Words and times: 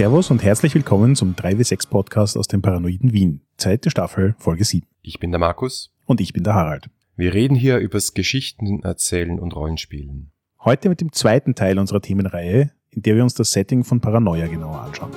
Servus 0.00 0.30
und 0.30 0.42
herzlich 0.42 0.74
willkommen 0.74 1.14
zum 1.14 1.34
3W6 1.34 1.90
Podcast 1.90 2.38
aus 2.38 2.48
dem 2.48 2.62
Paranoiden 2.62 3.12
Wien. 3.12 3.42
Zweite 3.58 3.90
Staffel, 3.90 4.34
Folge 4.38 4.64
7. 4.64 4.86
Ich 5.02 5.20
bin 5.20 5.30
der 5.30 5.38
Markus. 5.38 5.92
Und 6.06 6.22
ich 6.22 6.32
bin 6.32 6.42
der 6.42 6.54
Harald. 6.54 6.88
Wir 7.16 7.34
reden 7.34 7.54
hier 7.54 7.76
übers 7.76 8.14
Geschichten 8.14 8.82
erzählen 8.82 9.38
und 9.38 9.54
Rollenspielen. 9.54 10.32
Heute 10.64 10.88
mit 10.88 11.02
dem 11.02 11.12
zweiten 11.12 11.54
Teil 11.54 11.78
unserer 11.78 12.00
Themenreihe, 12.00 12.70
in 12.88 13.02
der 13.02 13.14
wir 13.14 13.22
uns 13.22 13.34
das 13.34 13.52
Setting 13.52 13.84
von 13.84 14.00
Paranoia 14.00 14.46
genauer 14.46 14.80
anschauen. 14.80 15.10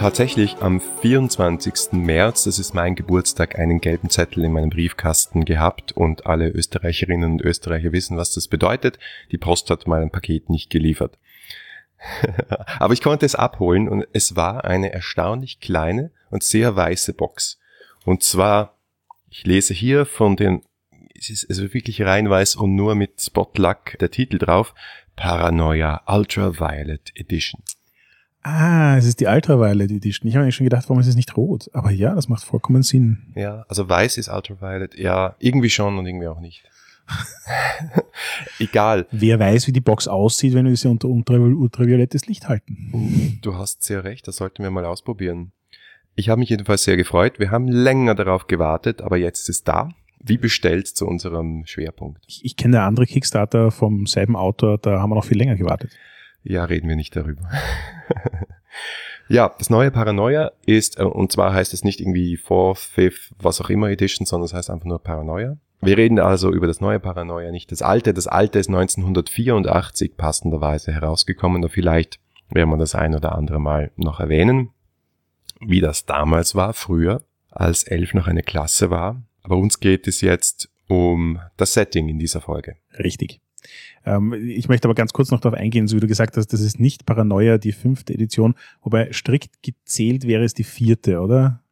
Tatsächlich 0.00 0.56
am 0.62 0.80
24. 0.80 1.92
März, 1.92 2.44
das 2.44 2.58
ist 2.58 2.72
mein 2.72 2.94
Geburtstag, 2.94 3.58
einen 3.58 3.82
gelben 3.82 4.08
Zettel 4.08 4.44
in 4.44 4.52
meinem 4.52 4.70
Briefkasten 4.70 5.44
gehabt 5.44 5.92
und 5.92 6.24
alle 6.24 6.48
Österreicherinnen 6.48 7.32
und 7.32 7.42
Österreicher 7.42 7.92
wissen, 7.92 8.16
was 8.16 8.32
das 8.32 8.48
bedeutet. 8.48 8.98
Die 9.30 9.36
Post 9.36 9.68
hat 9.68 9.86
mein 9.86 10.10
Paket 10.10 10.48
nicht 10.48 10.70
geliefert. 10.70 11.18
Aber 12.78 12.94
ich 12.94 13.02
konnte 13.02 13.26
es 13.26 13.34
abholen 13.34 13.90
und 13.90 14.06
es 14.14 14.36
war 14.36 14.64
eine 14.64 14.90
erstaunlich 14.90 15.60
kleine 15.60 16.12
und 16.30 16.42
sehr 16.42 16.74
weiße 16.74 17.12
Box. 17.12 17.58
Und 18.06 18.22
zwar, 18.22 18.78
ich 19.28 19.44
lese 19.44 19.74
hier 19.74 20.06
von 20.06 20.34
den, 20.34 20.62
es 21.14 21.28
ist 21.28 21.50
also 21.50 21.74
wirklich 21.74 22.00
rein 22.00 22.30
weiß 22.30 22.56
und 22.56 22.74
nur 22.74 22.94
mit 22.94 23.20
Spotluck 23.20 23.98
der 23.98 24.10
Titel 24.10 24.38
drauf, 24.38 24.74
Paranoia 25.14 26.00
Ultraviolet 26.06 27.12
Edition. 27.16 27.62
Ah, 28.42 28.96
es 28.96 29.04
ist 29.04 29.20
die 29.20 29.26
Ultraviolet 29.26 29.90
Edition. 29.90 30.28
Ich 30.28 30.34
habe 30.34 30.44
eigentlich 30.44 30.56
schon 30.56 30.64
gedacht, 30.64 30.88
warum 30.88 31.00
ist 31.00 31.06
es 31.06 31.16
nicht 31.16 31.36
rot? 31.36 31.70
Aber 31.74 31.90
ja, 31.90 32.14
das 32.14 32.28
macht 32.28 32.42
vollkommen 32.42 32.82
Sinn. 32.82 33.18
Ja, 33.34 33.64
also 33.68 33.88
weiß 33.88 34.16
ist 34.16 34.28
Ultraviolet. 34.28 34.96
Ja, 34.96 35.36
irgendwie 35.38 35.70
schon 35.70 35.98
und 35.98 36.06
irgendwie 36.06 36.28
auch 36.28 36.40
nicht. 36.40 36.64
Egal. 38.58 39.06
Wer 39.10 39.38
weiß, 39.38 39.66
wie 39.66 39.72
die 39.72 39.80
Box 39.80 40.08
aussieht, 40.08 40.54
wenn 40.54 40.66
wir 40.66 40.76
sie 40.76 40.88
unter 40.88 41.08
ultraviolettes 41.08 42.26
Licht 42.26 42.48
halten. 42.48 43.38
Du 43.42 43.56
hast 43.56 43.82
sehr 43.82 44.04
recht, 44.04 44.26
das 44.28 44.36
sollten 44.36 44.62
wir 44.62 44.70
mal 44.70 44.84
ausprobieren. 44.84 45.52
Ich 46.14 46.28
habe 46.28 46.38
mich 46.38 46.50
jedenfalls 46.50 46.84
sehr 46.84 46.96
gefreut. 46.96 47.38
Wir 47.38 47.50
haben 47.50 47.68
länger 47.68 48.14
darauf 48.14 48.46
gewartet, 48.46 49.02
aber 49.02 49.16
jetzt 49.16 49.40
ist 49.40 49.48
es 49.48 49.64
da. 49.64 49.90
Wie 50.22 50.36
bestellt 50.36 50.86
zu 50.86 51.06
unserem 51.06 51.64
Schwerpunkt. 51.66 52.22
Ich, 52.26 52.44
ich 52.44 52.56
kenne 52.56 52.82
andere 52.82 53.06
Kickstarter 53.06 53.70
vom 53.70 54.06
selben 54.06 54.36
Autor, 54.36 54.76
da 54.78 55.00
haben 55.00 55.10
wir 55.10 55.14
noch 55.14 55.24
viel 55.24 55.38
länger 55.38 55.56
gewartet. 55.56 55.92
Ja, 56.42 56.64
reden 56.64 56.88
wir 56.88 56.96
nicht 56.96 57.14
darüber. 57.16 57.42
ja, 59.28 59.54
das 59.58 59.70
neue 59.70 59.90
Paranoia 59.90 60.52
ist, 60.64 60.98
äh, 60.98 61.04
und 61.04 61.32
zwar 61.32 61.52
heißt 61.52 61.74
es 61.74 61.84
nicht 61.84 62.00
irgendwie 62.00 62.36
Fourth, 62.36 62.78
Fifth, 62.78 63.32
was 63.38 63.60
auch 63.60 63.70
immer 63.70 63.90
Edition, 63.90 64.26
sondern 64.26 64.46
es 64.46 64.54
heißt 64.54 64.70
einfach 64.70 64.86
nur 64.86 65.02
Paranoia. 65.02 65.56
Wir 65.82 65.96
reden 65.96 66.18
also 66.18 66.52
über 66.52 66.66
das 66.66 66.80
neue 66.80 67.00
Paranoia, 67.00 67.50
nicht 67.50 67.72
das 67.72 67.80
alte. 67.80 68.12
Das 68.12 68.26
alte 68.26 68.58
ist 68.58 68.68
1984 68.68 70.16
passenderweise 70.16 70.92
herausgekommen, 70.92 71.62
und 71.62 71.70
vielleicht 71.70 72.20
werden 72.50 72.70
wir 72.70 72.76
das 72.76 72.94
ein 72.94 73.14
oder 73.14 73.34
andere 73.34 73.60
Mal 73.60 73.90
noch 73.96 74.20
erwähnen, 74.20 74.70
wie 75.60 75.80
das 75.80 76.06
damals 76.06 76.54
war, 76.54 76.74
früher, 76.74 77.22
als 77.50 77.84
Elf 77.84 78.14
noch 78.14 78.26
eine 78.26 78.42
Klasse 78.42 78.90
war. 78.90 79.22
Aber 79.42 79.56
uns 79.56 79.80
geht 79.80 80.06
es 80.06 80.20
jetzt 80.20 80.70
um 80.88 81.38
das 81.56 81.74
Setting 81.74 82.08
in 82.08 82.18
dieser 82.18 82.40
Folge. 82.40 82.76
Richtig. 82.98 83.40
Ähm, 84.04 84.32
ich 84.32 84.68
möchte 84.68 84.88
aber 84.88 84.94
ganz 84.94 85.12
kurz 85.12 85.30
noch 85.30 85.40
darauf 85.40 85.58
eingehen, 85.58 85.88
so 85.88 85.96
wie 85.96 86.00
du 86.00 86.06
gesagt 86.06 86.36
hast, 86.36 86.48
das 86.48 86.60
ist 86.60 86.80
nicht 86.80 87.06
Paranoia, 87.06 87.58
die 87.58 87.72
fünfte 87.72 88.14
Edition, 88.14 88.54
wobei 88.82 89.12
strikt 89.12 89.62
gezählt 89.62 90.26
wäre 90.26 90.44
es 90.44 90.54
die 90.54 90.64
vierte, 90.64 91.20
oder? 91.20 91.62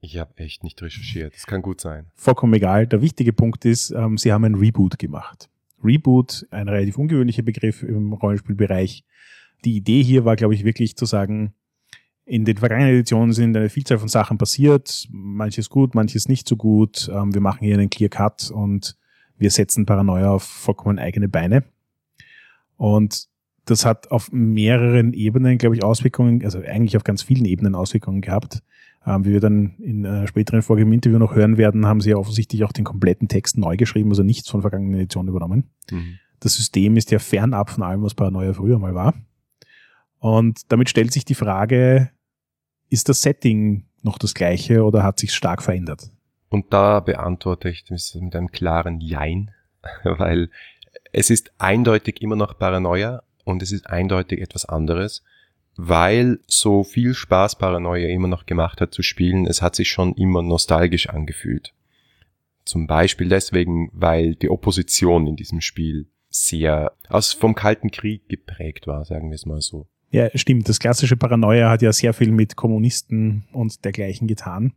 Ich 0.00 0.18
habe 0.18 0.36
echt 0.36 0.62
nicht 0.62 0.80
recherchiert. 0.82 1.34
Das 1.34 1.46
kann 1.46 1.62
gut 1.62 1.80
sein. 1.80 2.06
Vollkommen 2.14 2.54
egal. 2.54 2.86
Der 2.86 3.02
wichtige 3.02 3.32
Punkt 3.32 3.64
ist, 3.64 3.90
ähm, 3.90 4.18
sie 4.18 4.32
haben 4.32 4.44
ein 4.44 4.54
Reboot 4.54 4.98
gemacht. 4.98 5.48
Reboot, 5.82 6.46
ein 6.50 6.68
relativ 6.68 6.98
ungewöhnlicher 6.98 7.42
Begriff 7.42 7.82
im 7.82 8.12
Rollenspielbereich. 8.12 9.04
Die 9.64 9.76
Idee 9.76 10.02
hier 10.02 10.24
war, 10.24 10.36
glaube 10.36 10.54
ich, 10.54 10.64
wirklich 10.64 10.96
zu 10.96 11.06
sagen, 11.06 11.54
in 12.24 12.44
den 12.44 12.56
vergangenen 12.56 12.92
Editionen 12.92 13.32
sind 13.32 13.56
eine 13.56 13.68
Vielzahl 13.68 13.98
von 13.98 14.08
Sachen 14.08 14.36
passiert. 14.36 15.06
Manches 15.10 15.70
gut, 15.70 15.94
manches 15.94 16.28
nicht 16.28 16.48
so 16.48 16.56
gut. 16.56 17.08
Ähm, 17.12 17.32
wir 17.32 17.40
machen 17.40 17.64
hier 17.64 17.74
einen 17.74 17.90
Clear 17.90 18.10
Cut 18.10 18.50
und 18.50 18.96
wir 19.38 19.50
setzen 19.50 19.86
Paranoia 19.86 20.30
auf 20.30 20.42
vollkommen 20.42 20.98
eigene 20.98 21.28
Beine. 21.28 21.64
Und 22.76 23.28
das 23.64 23.84
hat 23.84 24.10
auf 24.10 24.30
mehreren 24.32 25.12
Ebenen, 25.12 25.58
glaube 25.58 25.76
ich, 25.76 25.82
Auswirkungen, 25.82 26.44
also 26.44 26.60
eigentlich 26.60 26.96
auf 26.96 27.04
ganz 27.04 27.22
vielen 27.22 27.44
Ebenen 27.44 27.74
Auswirkungen 27.74 28.20
gehabt. 28.20 28.62
Ähm, 29.04 29.24
wie 29.24 29.32
wir 29.32 29.40
dann 29.40 29.74
in 29.78 30.06
einer 30.06 30.26
späteren 30.26 30.62
Folge 30.62 30.82
im 30.82 30.92
Interview 30.92 31.18
noch 31.18 31.34
hören 31.34 31.58
werden, 31.58 31.86
haben 31.86 32.00
sie 32.00 32.10
ja 32.10 32.16
offensichtlich 32.16 32.64
auch 32.64 32.72
den 32.72 32.84
kompletten 32.84 33.28
Text 33.28 33.58
neu 33.58 33.76
geschrieben, 33.76 34.10
also 34.10 34.22
nichts 34.22 34.48
von 34.48 34.60
vergangenen 34.60 34.94
Editionen 34.94 35.28
übernommen. 35.28 35.70
Mhm. 35.90 36.18
Das 36.40 36.54
System 36.54 36.96
ist 36.96 37.10
ja 37.10 37.18
fernab 37.18 37.70
von 37.70 37.82
allem, 37.82 38.02
was 38.02 38.14
Paranoia 38.14 38.52
früher 38.52 38.78
mal 38.78 38.94
war. 38.94 39.14
Und 40.18 40.72
damit 40.72 40.88
stellt 40.88 41.12
sich 41.12 41.24
die 41.24 41.34
Frage, 41.34 42.10
ist 42.88 43.08
das 43.08 43.22
Setting 43.22 43.84
noch 44.02 44.18
das 44.18 44.34
gleiche 44.34 44.84
oder 44.84 45.02
hat 45.02 45.18
sich 45.18 45.34
stark 45.34 45.62
verändert? 45.62 46.10
Und 46.48 46.72
da 46.72 47.00
beantworte 47.00 47.68
ich 47.68 47.84
das 47.84 48.14
mit 48.14 48.34
einem 48.36 48.50
klaren 48.50 49.00
Jein, 49.00 49.52
weil 50.04 50.50
es 51.12 51.30
ist 51.30 51.52
eindeutig 51.58 52.22
immer 52.22 52.36
noch 52.36 52.58
Paranoia 52.58 53.22
und 53.44 53.62
es 53.62 53.72
ist 53.72 53.88
eindeutig 53.88 54.40
etwas 54.40 54.64
anderes, 54.64 55.22
weil 55.76 56.40
so 56.46 56.84
viel 56.84 57.14
Spaß 57.14 57.56
Paranoia 57.56 58.08
immer 58.08 58.28
noch 58.28 58.46
gemacht 58.46 58.80
hat 58.80 58.94
zu 58.94 59.02
spielen, 59.02 59.46
es 59.46 59.62
hat 59.62 59.76
sich 59.76 59.88
schon 59.88 60.14
immer 60.14 60.42
nostalgisch 60.42 61.08
angefühlt. 61.08 61.74
Zum 62.64 62.86
Beispiel 62.86 63.28
deswegen, 63.28 63.90
weil 63.92 64.34
die 64.34 64.50
Opposition 64.50 65.26
in 65.26 65.36
diesem 65.36 65.60
Spiel 65.60 66.06
sehr 66.28 66.92
aus 67.08 67.32
vom 67.32 67.54
Kalten 67.54 67.90
Krieg 67.90 68.28
geprägt 68.28 68.86
war, 68.86 69.04
sagen 69.04 69.30
wir 69.30 69.36
es 69.36 69.46
mal 69.46 69.60
so. 69.60 69.86
Ja, 70.10 70.28
stimmt. 70.34 70.68
Das 70.68 70.78
klassische 70.78 71.16
Paranoia 71.16 71.70
hat 71.70 71.82
ja 71.82 71.92
sehr 71.92 72.14
viel 72.14 72.30
mit 72.30 72.56
Kommunisten 72.56 73.46
und 73.52 73.84
dergleichen 73.84 74.26
getan 74.26 74.72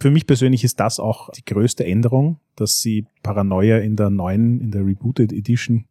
für 0.00 0.10
mich 0.10 0.26
persönlich 0.26 0.64
ist 0.64 0.80
das 0.80 1.00
auch 1.00 1.30
die 1.30 1.44
größte 1.44 1.84
Änderung, 1.84 2.40
dass 2.56 2.80
sie 2.80 3.06
Paranoia 3.22 3.78
in 3.78 3.96
der 3.96 4.10
neuen, 4.10 4.60
in 4.60 4.70
der 4.70 4.84
Rebooted 4.84 5.32
Edition 5.32 5.86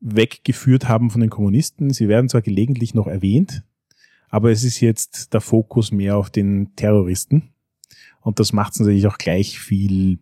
weggeführt 0.00 0.88
haben 0.88 1.10
von 1.10 1.20
den 1.20 1.30
Kommunisten. 1.30 1.90
Sie 1.90 2.08
werden 2.08 2.28
zwar 2.28 2.42
gelegentlich 2.42 2.94
noch 2.94 3.06
erwähnt, 3.06 3.62
aber 4.28 4.50
es 4.50 4.64
ist 4.64 4.80
jetzt 4.80 5.32
der 5.32 5.40
Fokus 5.40 5.92
mehr 5.92 6.16
auf 6.16 6.30
den 6.30 6.74
Terroristen. 6.76 7.50
Und 8.20 8.40
das 8.40 8.52
macht 8.52 8.74
es 8.74 8.80
natürlich 8.80 9.06
auch 9.06 9.18
gleich 9.18 9.58
viel 9.58 10.18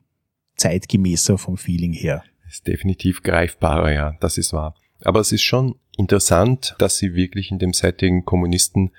zeitgemäßer 0.56 1.38
vom 1.38 1.56
Feeling 1.56 1.92
her. 1.92 2.22
Ist 2.48 2.66
definitiv 2.66 3.22
greifbarer, 3.22 3.92
ja, 3.92 4.16
das 4.20 4.38
ist 4.38 4.52
wahr. 4.52 4.74
Aber 5.04 5.20
es 5.20 5.32
ist 5.32 5.42
schon 5.42 5.76
interessant, 5.96 6.76
dass 6.78 6.98
sie 6.98 7.14
wirklich 7.14 7.50
in 7.50 7.58
dem 7.58 7.72
Setting 7.72 8.24
Kommunisten 8.24 8.92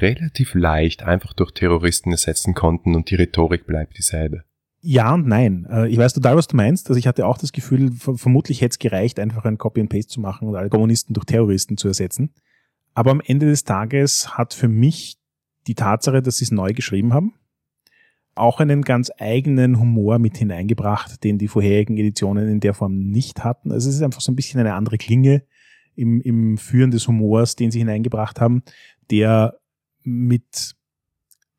relativ 0.00 0.54
leicht 0.54 1.02
einfach 1.02 1.32
durch 1.32 1.52
Terroristen 1.52 2.12
ersetzen 2.12 2.54
konnten 2.54 2.94
und 2.94 3.10
die 3.10 3.16
Rhetorik 3.16 3.66
bleibt 3.66 3.96
dieselbe. 3.98 4.44
Ja 4.82 5.12
und 5.12 5.26
nein. 5.26 5.66
Äh, 5.70 5.88
ich 5.88 5.98
weiß 5.98 6.14
total, 6.14 6.36
was 6.36 6.48
du 6.48 6.56
meinst. 6.56 6.88
Also 6.88 6.98
ich 6.98 7.06
hatte 7.06 7.26
auch 7.26 7.38
das 7.38 7.52
Gefühl, 7.52 7.92
vermutlich 7.92 8.60
hätte 8.60 8.72
es 8.72 8.78
gereicht, 8.78 9.20
einfach 9.20 9.44
ein 9.44 9.58
Copy 9.58 9.80
and 9.80 9.90
Paste 9.90 10.08
zu 10.08 10.20
machen 10.20 10.48
und 10.48 10.56
alle 10.56 10.70
Kommunisten 10.70 11.14
durch 11.14 11.26
Terroristen 11.26 11.76
zu 11.76 11.88
ersetzen. 11.88 12.32
Aber 12.94 13.10
am 13.10 13.20
Ende 13.24 13.46
des 13.46 13.64
Tages 13.64 14.36
hat 14.36 14.54
für 14.54 14.68
mich 14.68 15.18
die 15.66 15.74
Tatsache, 15.74 16.22
dass 16.22 16.38
sie 16.38 16.44
es 16.44 16.50
neu 16.50 16.72
geschrieben 16.72 17.12
haben, 17.12 17.34
auch 18.34 18.60
einen 18.60 18.82
ganz 18.82 19.10
eigenen 19.18 19.78
Humor 19.78 20.18
mit 20.18 20.38
hineingebracht, 20.38 21.22
den 21.24 21.36
die 21.36 21.48
vorherigen 21.48 21.98
Editionen 21.98 22.48
in 22.48 22.60
der 22.60 22.74
Form 22.74 22.98
nicht 22.98 23.44
hatten. 23.44 23.70
Also 23.70 23.90
es 23.90 23.96
ist 23.96 24.02
einfach 24.02 24.22
so 24.22 24.32
ein 24.32 24.36
bisschen 24.36 24.60
eine 24.60 24.74
andere 24.74 24.96
Klinge 24.96 25.44
im, 25.94 26.20
im 26.22 26.56
Führen 26.56 26.90
des 26.90 27.06
Humors, 27.06 27.56
den 27.56 27.70
sie 27.70 27.80
hineingebracht 27.80 28.40
haben, 28.40 28.62
der 29.10 29.59
mit 30.10 30.74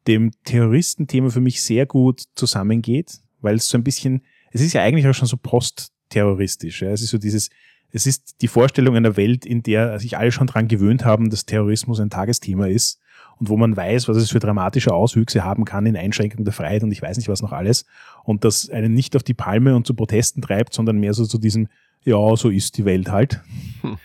dem 0.07 0.31
Terroristenthema 0.43 1.29
für 1.29 1.41
mich 1.41 1.61
sehr 1.61 1.85
gut 1.85 2.23
zusammengeht, 2.35 3.19
weil 3.39 3.55
es 3.55 3.69
so 3.69 3.77
ein 3.77 3.83
bisschen, 3.83 4.21
es 4.51 4.61
ist 4.61 4.73
ja 4.73 4.81
eigentlich 4.81 5.07
auch 5.07 5.13
schon 5.13 5.27
so 5.27 5.37
postterroristisch. 5.37 6.81
Ja. 6.81 6.89
Es 6.89 7.01
ist 7.01 7.11
so 7.11 7.17
dieses, 7.17 7.49
es 7.91 8.05
ist 8.05 8.41
die 8.41 8.47
Vorstellung 8.47 8.95
einer 8.95 9.17
Welt, 9.17 9.45
in 9.45 9.63
der 9.63 9.99
sich 9.99 10.17
alle 10.17 10.31
schon 10.31 10.47
dran 10.47 10.67
gewöhnt 10.67 11.05
haben, 11.05 11.29
dass 11.29 11.45
Terrorismus 11.45 11.99
ein 11.99 12.09
Tagesthema 12.09 12.67
ist 12.67 12.99
und 13.39 13.49
wo 13.49 13.57
man 13.57 13.75
weiß, 13.75 14.07
was 14.07 14.17
es 14.17 14.31
für 14.31 14.39
dramatische 14.39 14.93
Auswüchse 14.93 15.43
haben 15.43 15.65
kann 15.65 15.85
in 15.85 15.97
Einschränkung 15.97 16.45
der 16.45 16.53
Freiheit 16.53 16.83
und 16.83 16.91
ich 16.91 17.01
weiß 17.01 17.17
nicht 17.17 17.29
was 17.29 17.41
noch 17.41 17.51
alles 17.51 17.85
und 18.23 18.43
das 18.43 18.69
einen 18.69 18.93
nicht 18.93 19.15
auf 19.15 19.23
die 19.23 19.33
Palme 19.33 19.75
und 19.75 19.85
zu 19.85 19.93
Protesten 19.93 20.41
treibt, 20.41 20.73
sondern 20.73 20.99
mehr 20.99 21.13
so 21.13 21.25
zu 21.25 21.37
diesem, 21.37 21.67
ja, 22.03 22.35
so 22.35 22.49
ist 22.49 22.77
die 22.77 22.85
Welt 22.85 23.09
halt. 23.11 23.41
Hm. 23.81 23.97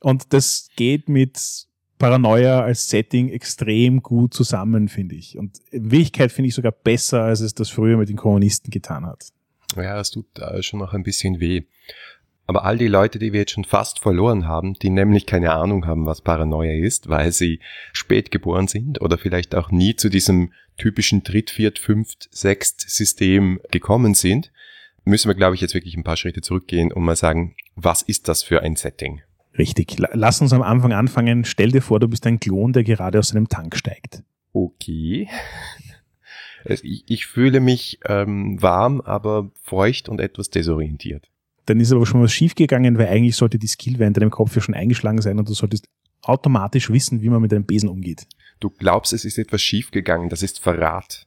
Und 0.00 0.32
das 0.32 0.68
geht 0.76 1.08
mit 1.08 1.66
Paranoia 2.02 2.64
als 2.64 2.88
Setting 2.88 3.28
extrem 3.28 4.02
gut 4.02 4.34
zusammen, 4.34 4.88
finde 4.88 5.14
ich. 5.14 5.38
Und 5.38 5.60
in 5.70 5.92
Wirklichkeit 5.92 6.32
finde 6.32 6.48
ich 6.48 6.54
sogar 6.56 6.72
besser, 6.72 7.22
als 7.22 7.38
es 7.38 7.54
das 7.54 7.70
früher 7.70 7.96
mit 7.96 8.08
den 8.08 8.16
Kommunisten 8.16 8.72
getan 8.72 9.06
hat. 9.06 9.28
Ja, 9.76 10.00
es 10.00 10.10
tut 10.10 10.26
äh, 10.40 10.64
schon 10.64 10.80
noch 10.80 10.94
ein 10.94 11.04
bisschen 11.04 11.38
weh. 11.38 11.62
Aber 12.48 12.64
all 12.64 12.76
die 12.76 12.88
Leute, 12.88 13.20
die 13.20 13.32
wir 13.32 13.38
jetzt 13.38 13.52
schon 13.52 13.62
fast 13.62 14.00
verloren 14.00 14.48
haben, 14.48 14.74
die 14.74 14.90
nämlich 14.90 15.26
keine 15.26 15.52
Ahnung 15.52 15.86
haben, 15.86 16.04
was 16.04 16.22
Paranoia 16.22 16.74
ist, 16.74 17.08
weil 17.08 17.30
sie 17.30 17.60
spät 17.92 18.32
geboren 18.32 18.66
sind 18.66 19.00
oder 19.00 19.16
vielleicht 19.16 19.54
auch 19.54 19.70
nie 19.70 19.94
zu 19.94 20.08
diesem 20.08 20.52
typischen 20.78 21.22
Dritt-, 21.22 21.50
Viert-, 21.50 21.78
Fünft-, 21.78 22.28
Sechst-System 22.32 23.60
gekommen 23.70 24.14
sind, 24.14 24.50
müssen 25.04 25.28
wir, 25.28 25.36
glaube 25.36 25.54
ich, 25.54 25.60
jetzt 25.60 25.74
wirklich 25.74 25.96
ein 25.96 26.02
paar 26.02 26.16
Schritte 26.16 26.40
zurückgehen 26.40 26.90
und 26.90 27.04
mal 27.04 27.14
sagen, 27.14 27.54
was 27.76 28.02
ist 28.02 28.26
das 28.26 28.42
für 28.42 28.60
ein 28.60 28.74
Setting? 28.74 29.22
Richtig. 29.58 29.96
Lass 29.98 30.40
uns 30.40 30.52
am 30.52 30.62
Anfang 30.62 30.92
anfangen. 30.92 31.44
Stell 31.44 31.70
dir 31.70 31.82
vor, 31.82 32.00
du 32.00 32.08
bist 32.08 32.26
ein 32.26 32.40
Klon, 32.40 32.72
der 32.72 32.84
gerade 32.84 33.18
aus 33.18 33.32
einem 33.32 33.48
Tank 33.48 33.76
steigt. 33.76 34.22
Okay. 34.52 35.28
Ich, 36.64 37.04
ich 37.08 37.26
fühle 37.26 37.60
mich 37.60 37.98
ähm, 38.06 38.60
warm, 38.62 39.00
aber 39.00 39.50
feucht 39.62 40.08
und 40.08 40.20
etwas 40.20 40.50
desorientiert. 40.50 41.28
Dann 41.66 41.80
ist 41.80 41.92
aber 41.92 42.06
schon 42.06 42.22
was 42.22 42.32
schiefgegangen, 42.32 42.98
weil 42.98 43.08
eigentlich 43.08 43.36
sollte 43.36 43.58
die 43.58 43.66
Skill 43.66 43.98
während 43.98 44.16
deinem 44.16 44.30
Kopf 44.30 44.54
ja 44.54 44.62
schon 44.62 44.74
eingeschlagen 44.74 45.20
sein 45.20 45.38
und 45.38 45.48
du 45.48 45.54
solltest 45.54 45.88
automatisch 46.22 46.90
wissen, 46.90 47.22
wie 47.22 47.28
man 47.28 47.42
mit 47.42 47.52
einem 47.52 47.64
Besen 47.64 47.88
umgeht. 47.88 48.26
Du 48.60 48.70
glaubst, 48.70 49.12
es 49.12 49.24
ist 49.24 49.38
etwas 49.38 49.62
schiefgegangen, 49.62 50.28
das 50.28 50.42
ist 50.42 50.60
Verrat. 50.60 51.26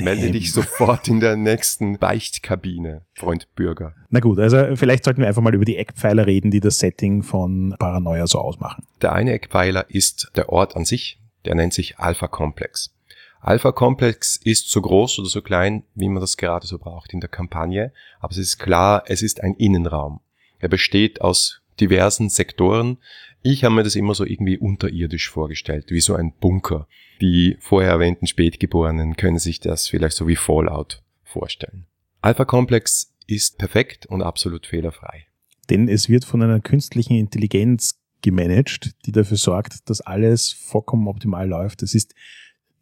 Melde 0.00 0.30
dich 0.30 0.52
sofort 0.52 1.08
in 1.08 1.20
der 1.20 1.36
nächsten 1.36 1.98
Beichtkabine, 1.98 3.02
Freund 3.14 3.48
Bürger. 3.54 3.94
Na 4.10 4.20
gut, 4.20 4.38
also 4.38 4.76
vielleicht 4.76 5.04
sollten 5.04 5.20
wir 5.20 5.28
einfach 5.28 5.42
mal 5.42 5.54
über 5.54 5.64
die 5.64 5.76
Eckpfeiler 5.76 6.26
reden, 6.26 6.50
die 6.50 6.60
das 6.60 6.78
Setting 6.78 7.22
von 7.22 7.74
Paranoia 7.78 8.26
so 8.26 8.38
ausmachen. 8.38 8.84
Der 9.00 9.12
eine 9.12 9.32
Eckpfeiler 9.32 9.86
ist 9.88 10.30
der 10.36 10.50
Ort 10.50 10.76
an 10.76 10.84
sich, 10.84 11.18
der 11.44 11.54
nennt 11.54 11.72
sich 11.72 11.98
Alpha-Komplex. 11.98 12.92
Alpha-Komplex 13.40 14.36
ist 14.36 14.70
so 14.70 14.82
groß 14.82 15.20
oder 15.20 15.28
so 15.28 15.40
klein, 15.40 15.84
wie 15.94 16.08
man 16.08 16.20
das 16.20 16.36
gerade 16.36 16.66
so 16.66 16.78
braucht 16.78 17.12
in 17.12 17.20
der 17.20 17.28
Kampagne, 17.30 17.92
aber 18.20 18.32
es 18.32 18.38
ist 18.38 18.58
klar, 18.58 19.04
es 19.06 19.22
ist 19.22 19.42
ein 19.42 19.54
Innenraum. 19.54 20.20
Er 20.58 20.68
besteht 20.68 21.20
aus 21.20 21.62
diversen 21.80 22.28
Sektoren. 22.28 22.98
Ich 23.42 23.64
habe 23.64 23.74
mir 23.74 23.82
das 23.82 23.96
immer 23.96 24.14
so 24.14 24.24
irgendwie 24.24 24.58
unterirdisch 24.58 25.30
vorgestellt, 25.30 25.86
wie 25.90 26.00
so 26.00 26.14
ein 26.14 26.32
Bunker. 26.32 26.88
Die 27.20 27.56
vorher 27.60 27.92
erwähnten 27.92 28.26
Spätgeborenen 28.26 29.16
können 29.16 29.38
sich 29.38 29.60
das 29.60 29.88
vielleicht 29.88 30.16
so 30.16 30.26
wie 30.26 30.36
Fallout 30.36 31.02
vorstellen. 31.24 31.86
Alpha 32.20 32.44
Complex 32.44 33.14
ist 33.26 33.58
perfekt 33.58 34.06
und 34.06 34.22
absolut 34.22 34.66
fehlerfrei. 34.66 35.26
Denn 35.70 35.88
es 35.88 36.08
wird 36.08 36.24
von 36.24 36.42
einer 36.42 36.60
künstlichen 36.60 37.16
Intelligenz 37.16 37.98
gemanagt, 38.22 38.94
die 39.06 39.12
dafür 39.12 39.36
sorgt, 39.36 39.88
dass 39.88 40.00
alles 40.00 40.52
vollkommen 40.52 41.08
optimal 41.08 41.48
läuft. 41.48 41.82
Das 41.82 41.94
ist 41.94 42.14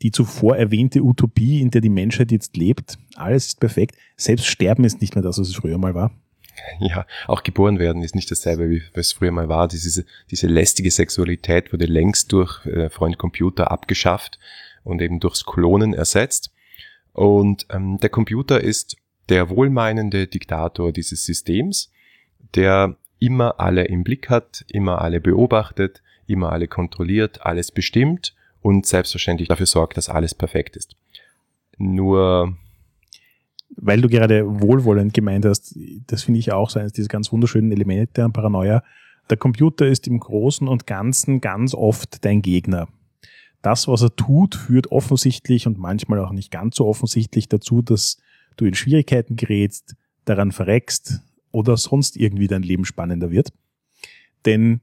die 0.02 0.10
zuvor 0.10 0.56
erwähnte 0.56 1.02
Utopie, 1.02 1.60
in 1.60 1.70
der 1.70 1.80
die 1.80 1.88
Menschheit 1.88 2.32
jetzt 2.32 2.56
lebt. 2.56 2.98
Alles 3.14 3.46
ist 3.46 3.60
perfekt. 3.60 3.96
Selbst 4.16 4.46
Sterben 4.46 4.84
ist 4.84 5.00
nicht 5.00 5.14
mehr 5.14 5.22
das, 5.22 5.38
was 5.38 5.48
es 5.48 5.54
früher 5.54 5.78
mal 5.78 5.94
war. 5.94 6.10
Ja, 6.80 7.06
auch 7.26 7.42
geboren 7.42 7.78
werden 7.78 8.02
ist 8.02 8.14
nicht 8.14 8.30
dasselbe, 8.30 8.68
wie 8.70 8.82
es 8.94 9.12
früher 9.12 9.32
mal 9.32 9.48
war. 9.48 9.68
Diese, 9.68 10.04
diese 10.30 10.46
lästige 10.46 10.90
Sexualität 10.90 11.72
wurde 11.72 11.86
längst 11.86 12.32
durch 12.32 12.64
äh, 12.66 12.90
Freund 12.90 13.18
Computer 13.18 13.70
abgeschafft 13.70 14.38
und 14.82 15.00
eben 15.02 15.20
durchs 15.20 15.44
Klonen 15.44 15.94
ersetzt. 15.94 16.52
Und 17.12 17.66
ähm, 17.70 17.98
der 18.00 18.10
Computer 18.10 18.60
ist 18.60 18.96
der 19.28 19.48
wohlmeinende 19.48 20.26
Diktator 20.26 20.92
dieses 20.92 21.24
Systems, 21.24 21.90
der 22.54 22.96
immer 23.18 23.60
alle 23.60 23.84
im 23.84 24.04
Blick 24.04 24.28
hat, 24.28 24.64
immer 24.68 25.00
alle 25.00 25.20
beobachtet, 25.20 26.02
immer 26.26 26.52
alle 26.52 26.68
kontrolliert, 26.68 27.42
alles 27.42 27.70
bestimmt 27.70 28.34
und 28.60 28.86
selbstverständlich 28.86 29.48
dafür 29.48 29.66
sorgt, 29.66 29.96
dass 29.96 30.08
alles 30.08 30.34
perfekt 30.34 30.76
ist. 30.76 30.96
Nur 31.78 32.56
weil 33.76 34.00
du 34.00 34.08
gerade 34.08 34.60
wohlwollend 34.60 35.14
gemeint 35.14 35.44
hast, 35.44 35.76
das 36.06 36.22
finde 36.22 36.40
ich 36.40 36.52
auch 36.52 36.70
so 36.70 36.78
eines 36.78 36.92
dieser 36.92 37.08
ganz 37.08 37.32
wunderschönen 37.32 37.72
Elemente 37.72 38.24
an 38.24 38.32
Paranoia. 38.32 38.82
Der 39.30 39.36
Computer 39.36 39.86
ist 39.86 40.06
im 40.06 40.20
Großen 40.20 40.68
und 40.68 40.86
Ganzen 40.86 41.40
ganz 41.40 41.74
oft 41.74 42.24
dein 42.24 42.42
Gegner. 42.42 42.88
Das, 43.62 43.88
was 43.88 44.02
er 44.02 44.14
tut, 44.14 44.54
führt 44.54 44.92
offensichtlich 44.92 45.66
und 45.66 45.78
manchmal 45.78 46.18
auch 46.18 46.32
nicht 46.32 46.50
ganz 46.50 46.76
so 46.76 46.86
offensichtlich 46.86 47.48
dazu, 47.48 47.80
dass 47.80 48.18
du 48.56 48.66
in 48.66 48.74
Schwierigkeiten 48.74 49.36
gerätst, 49.36 49.96
daran 50.26 50.52
verreckst 50.52 51.20
oder 51.50 51.76
sonst 51.76 52.16
irgendwie 52.16 52.46
dein 52.46 52.62
Leben 52.62 52.84
spannender 52.84 53.30
wird. 53.30 53.52
Denn 54.44 54.80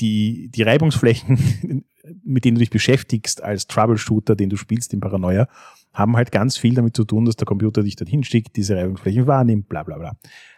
die, 0.00 0.48
die 0.48 0.62
Reibungsflächen, 0.62 1.84
mit 2.24 2.44
denen 2.44 2.54
du 2.54 2.60
dich 2.60 2.70
beschäftigst 2.70 3.42
als 3.42 3.66
Troubleshooter, 3.66 4.36
den 4.36 4.50
du 4.50 4.56
spielst 4.56 4.94
in 4.94 5.00
Paranoia, 5.00 5.48
haben 5.92 6.16
halt 6.16 6.32
ganz 6.32 6.56
viel 6.56 6.74
damit 6.74 6.96
zu 6.96 7.04
tun, 7.04 7.24
dass 7.24 7.36
der 7.36 7.46
Computer 7.46 7.82
dich 7.82 7.96
dorthin 7.96 8.24
schickt, 8.24 8.56
diese 8.56 8.76
Reibungsflächen 8.76 9.26
wahrnimmt, 9.26 9.68
bla 9.68 9.82
bla 9.82 9.98
bla. 9.98 10.16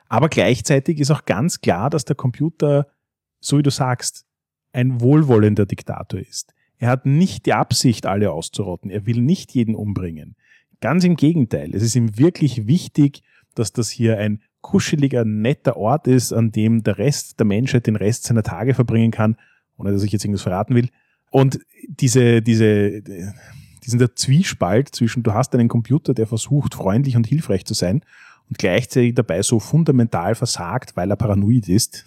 Aber 0.09 0.29
gleichzeitig 0.29 1.01
ist 1.01 1.11
auch 1.11 1.25
ganz 1.25 1.61
klar, 1.61 1.89
dass 1.89 2.05
der 2.05 2.17
Computer, 2.17 2.89
so 3.41 3.59
wie 3.59 3.63
du 3.63 3.71
sagst, 3.71 4.27
ein 4.73 5.01
wohlwollender 5.01 5.67
Diktator 5.67 6.21
ist. 6.21 6.55
Er 6.79 6.89
hat 6.89 7.07
nicht 7.07 7.47
die 7.47 7.53
Absicht, 7.53 8.07
alle 8.07 8.33
auszurotten. 8.33 8.91
Er 8.91 9.07
will 9.07 9.21
nicht 9.21 9.53
jeden 9.55 9.75
umbringen. 9.75 10.35
Ganz 10.81 11.05
im 11.05 11.17
Gegenteil. 11.17 11.75
Es 11.75 11.83
ist 11.83 11.95
ihm 11.95 12.19
wirklich 12.19 12.67
wichtig, 12.67 13.23
dass 13.55 13.73
das 13.73 13.89
hier 13.89 14.19
ein 14.19 14.43
kuscheliger, 14.63 15.25
netter 15.25 15.77
Ort 15.77 16.07
ist, 16.09 16.33
an 16.33 16.53
dem 16.53 16.83
der 16.83 16.99
Rest 16.99 17.39
der 17.39 17.47
Menschheit 17.47 17.87
den 17.87 17.97
Rest 17.97 18.25
seiner 18.25 18.43
Tage 18.43 18.75
verbringen 18.75 19.11
kann, 19.11 19.37
ohne 19.77 19.93
dass 19.93 20.03
ich 20.03 20.13
jetzt 20.13 20.25
irgendwas 20.25 20.43
verraten 20.43 20.75
will. 20.75 20.89
Und 21.31 21.61
diese, 21.89 22.43
diese, 22.43 23.03
diesen 23.85 23.99
der 23.99 24.15
Zwiespalt 24.15 24.95
zwischen, 24.95 25.23
du 25.23 25.35
hast 25.35 25.55
einen 25.55 25.69
Computer, 25.69 26.15
der 26.15 26.27
versucht, 26.27 26.75
freundlich 26.75 27.17
und 27.17 27.27
hilfreich 27.27 27.65
zu 27.65 27.75
sein 27.75 28.05
und 28.49 28.59
gleichzeitig 28.59 29.15
dabei 29.15 29.43
so 29.43 29.59
fundamental 29.59 30.35
versagt, 30.35 30.97
weil 30.97 31.11
er 31.11 31.17
paranoid 31.17 31.69
ist, 31.69 32.05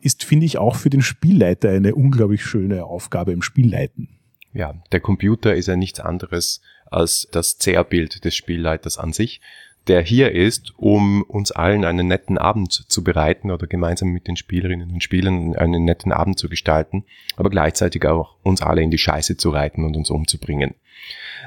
ist, 0.00 0.24
finde 0.24 0.46
ich, 0.46 0.58
auch 0.58 0.76
für 0.76 0.90
den 0.90 1.02
Spielleiter 1.02 1.70
eine 1.70 1.94
unglaublich 1.94 2.44
schöne 2.44 2.84
Aufgabe 2.84 3.32
im 3.32 3.42
Spielleiten. 3.42 4.08
Ja, 4.52 4.74
der 4.92 5.00
Computer 5.00 5.54
ist 5.54 5.66
ja 5.66 5.76
nichts 5.76 6.00
anderes 6.00 6.60
als 6.86 7.28
das 7.32 7.58
Zerrbild 7.58 8.24
des 8.24 8.34
Spielleiters 8.34 8.98
an 8.98 9.12
sich 9.12 9.40
der 9.88 10.02
hier 10.02 10.32
ist, 10.32 10.72
um 10.76 11.22
uns 11.22 11.52
allen 11.52 11.84
einen 11.84 12.08
netten 12.08 12.38
Abend 12.38 12.72
zu 12.72 13.04
bereiten 13.04 13.50
oder 13.50 13.66
gemeinsam 13.66 14.08
mit 14.08 14.26
den 14.26 14.36
Spielerinnen 14.36 14.90
und 14.90 15.02
Spielern 15.02 15.54
einen 15.54 15.84
netten 15.84 16.12
Abend 16.12 16.38
zu 16.38 16.48
gestalten, 16.48 17.04
aber 17.36 17.50
gleichzeitig 17.50 18.04
auch 18.06 18.36
uns 18.42 18.62
alle 18.62 18.82
in 18.82 18.90
die 18.90 18.98
Scheiße 18.98 19.36
zu 19.36 19.50
reiten 19.50 19.84
und 19.84 19.96
uns 19.96 20.10
umzubringen. 20.10 20.74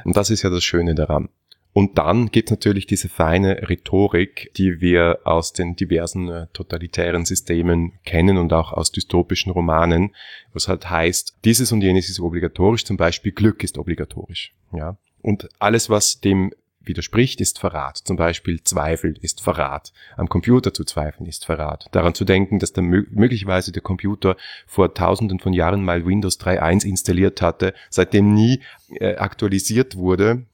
Und 0.06 0.16
das 0.16 0.30
ist 0.30 0.44
ja 0.44 0.50
das 0.50 0.64
Schöne 0.64 0.96
daran. 0.96 1.30
Und 1.72 1.98
dann 1.98 2.32
gibt 2.32 2.50
es 2.50 2.52
natürlich 2.52 2.88
diese 2.88 3.10
feine 3.10 3.70
Rhetorik, 3.70 4.52
die 4.58 4.82
wir 4.82 5.20
aus 5.24 5.54
den 5.54 5.76
diversen 5.76 6.28
äh, 6.28 6.48
totalitären 6.52 7.26
Systemen 7.26 7.94
kennen 8.06 8.38
und 8.38 8.52
auch 8.54 8.74
aus 8.74 8.92
dystopischen 8.92 9.52
Romanen, 9.52 10.16
was 10.52 10.68
halt 10.68 10.90
heißt, 10.90 11.38
dieses 11.46 11.72
und 11.72 11.82
jenes 11.82 12.10
ist 12.10 12.20
obligatorisch, 12.20 12.86
zum 12.86 12.98
Beispiel 12.98 13.32
Glück 13.32 13.64
ist 13.64 13.78
obligatorisch. 13.78 14.54
Ja? 14.74 14.98
Und 15.22 15.48
alles, 15.60 15.90
was 15.90 16.20
dem 16.22 16.52
widerspricht, 16.82 17.42
ist 17.42 17.60
Verrat. 17.60 17.98
Zum 17.98 18.16
Beispiel 18.16 18.64
Zweifel 18.64 19.18
ist 19.22 19.42
Verrat. 19.42 19.94
Am 20.18 20.30
Computer 20.30 20.74
zu 20.74 20.84
zweifeln 20.84 21.28
ist 21.28 21.46
Verrat. 21.46 21.88
Daran 21.92 22.14
zu 22.14 22.26
denken, 22.26 22.60
dass 22.60 22.74
der, 22.74 22.84
möglicherweise 22.84 23.72
der 23.72 23.82
Computer 23.82 24.38
vor 24.66 24.94
tausenden 24.94 25.40
von 25.40 25.54
Jahren 25.54 25.84
mal 25.84 26.06
Windows 26.06 26.40
3.1 26.40 26.86
installiert 26.86 27.42
hatte, 27.42 27.74
seitdem 27.90 28.34
nie 28.34 28.62
äh, 28.96 29.16
aktualisiert 29.16 29.96
wurde 29.96 30.46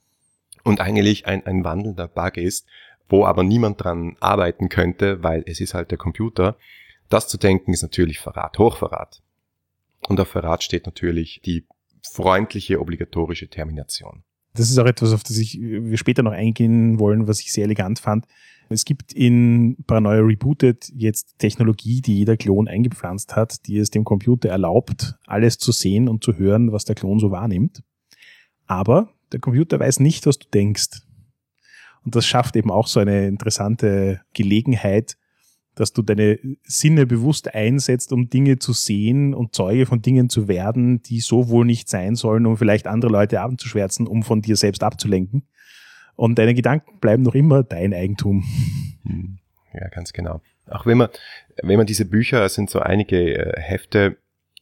und 0.64 0.82
eigentlich 0.82 1.28
ein, 1.28 1.46
ein 1.46 1.64
wandelnder 1.64 2.08
Bug 2.08 2.38
ist, 2.38 2.68
wo 3.08 3.26
aber 3.26 3.44
niemand 3.44 3.84
dran 3.84 4.18
arbeiten 4.20 4.70
könnte, 4.70 5.24
weil 5.24 5.44
es 5.46 5.60
ist 5.60 5.74
halt 5.74 5.92
der 5.92 5.98
Computer. 5.98 6.58
Das 7.10 7.28
zu 7.28 7.38
denken 7.38 7.72
ist 7.72 7.84
natürlich 7.84 8.20
Verrat, 8.20 8.58
Hochverrat. 8.58 9.22
Und 10.08 10.20
auf 10.20 10.28
Verrat 10.28 10.64
steht 10.64 10.86
natürlich 10.88 11.42
die 11.46 11.66
freundliche 12.02 12.80
obligatorische 12.80 13.48
Termination 13.48 14.24
das 14.56 14.70
ist 14.70 14.78
auch 14.80 14.86
etwas, 14.86 15.14
auf 15.14 15.24
das 15.24 15.38
ich, 15.38 15.60
wir 15.60 15.98
später 15.98 16.24
noch 16.24 16.32
eingehen 16.32 17.00
wollen, 17.00 17.28
was 17.28 17.42
ich 17.42 17.52
sehr 17.52 17.66
elegant 17.66 18.00
fand. 18.00 18.26
Es 18.70 18.86
gibt 18.86 19.14
in 19.14 19.78
Paranoia 19.86 20.22
Rebooted 20.22 20.92
jetzt 20.96 21.38
Technologie, 21.38 22.02
die 22.02 22.18
jeder 22.18 22.36
Klon 22.36 22.68
eingepflanzt 22.68 23.36
hat, 23.36 23.68
die 23.68 23.78
es 23.78 23.92
dem 23.92 24.04
Computer 24.04 24.50
erlaubt, 24.50 25.16
alles 25.28 25.58
zu 25.58 25.72
sehen 25.72 26.08
und 26.08 26.24
zu 26.24 26.38
hören, 26.38 26.72
was 26.72 26.86
der 26.86 26.96
Klon 26.96 27.20
so 27.20 27.30
wahrnimmt. 27.30 27.84
Aber 28.66 29.10
der 29.32 29.40
Computer 29.40 29.80
weiß 29.80 30.00
nicht, 30.00 30.26
was 30.26 30.40
du 30.40 30.48
denkst. 30.50 31.02
Und 32.04 32.16
das 32.16 32.26
schafft 32.26 32.56
eben 32.56 32.72
auch 32.72 32.88
so 32.88 33.00
eine 33.00 33.28
interessante 33.28 34.22
Gelegenheit, 34.34 35.18
dass 35.76 35.94
du 35.94 36.02
deine 36.02 36.40
Sinne 36.64 37.06
bewusst 37.06 37.54
einsetzt, 37.54 38.12
um 38.12 38.30
Dinge 38.30 38.60
zu 38.60 38.74
sehen 38.74 39.34
und 39.34 39.54
Zeuge 39.54 39.86
von 39.86 40.02
Dingen 40.02 40.30
zu 40.30 40.48
werden, 40.48 41.02
die 41.02 41.20
so 41.20 41.50
wohl 41.50 41.66
nicht 41.66 41.90
sein 41.90 42.16
sollen, 42.16 42.46
um 42.46 42.58
vielleicht 42.58 42.88
andere 42.88 43.12
Leute 43.12 43.42
abzuschwärzen, 43.42 44.08
um 44.08 44.24
von 44.24 44.42
dir 44.42 44.56
selbst 44.56 44.84
abzulenken. 44.84 45.48
Und 46.16 46.40
deine 46.40 46.54
Gedanken 46.54 47.00
bleiben 47.00 47.24
noch 47.24 47.36
immer 47.36 47.64
dein 47.64 47.94
Eigentum. 47.94 48.44
Hm. 49.04 49.38
Ja, 49.74 49.90
ganz 49.90 50.14
genau. 50.14 50.42
Auch 50.68 50.86
wenn 50.86 50.98
man, 50.98 51.10
wenn 51.62 51.78
man 51.78 51.86
diese 51.86 52.06
Bücher, 52.06 52.44
es 52.46 52.56
sind 52.56 52.70
so 52.70 52.80
einige 52.80 53.38
äh, 53.38 53.62
Hefte 53.62 54.18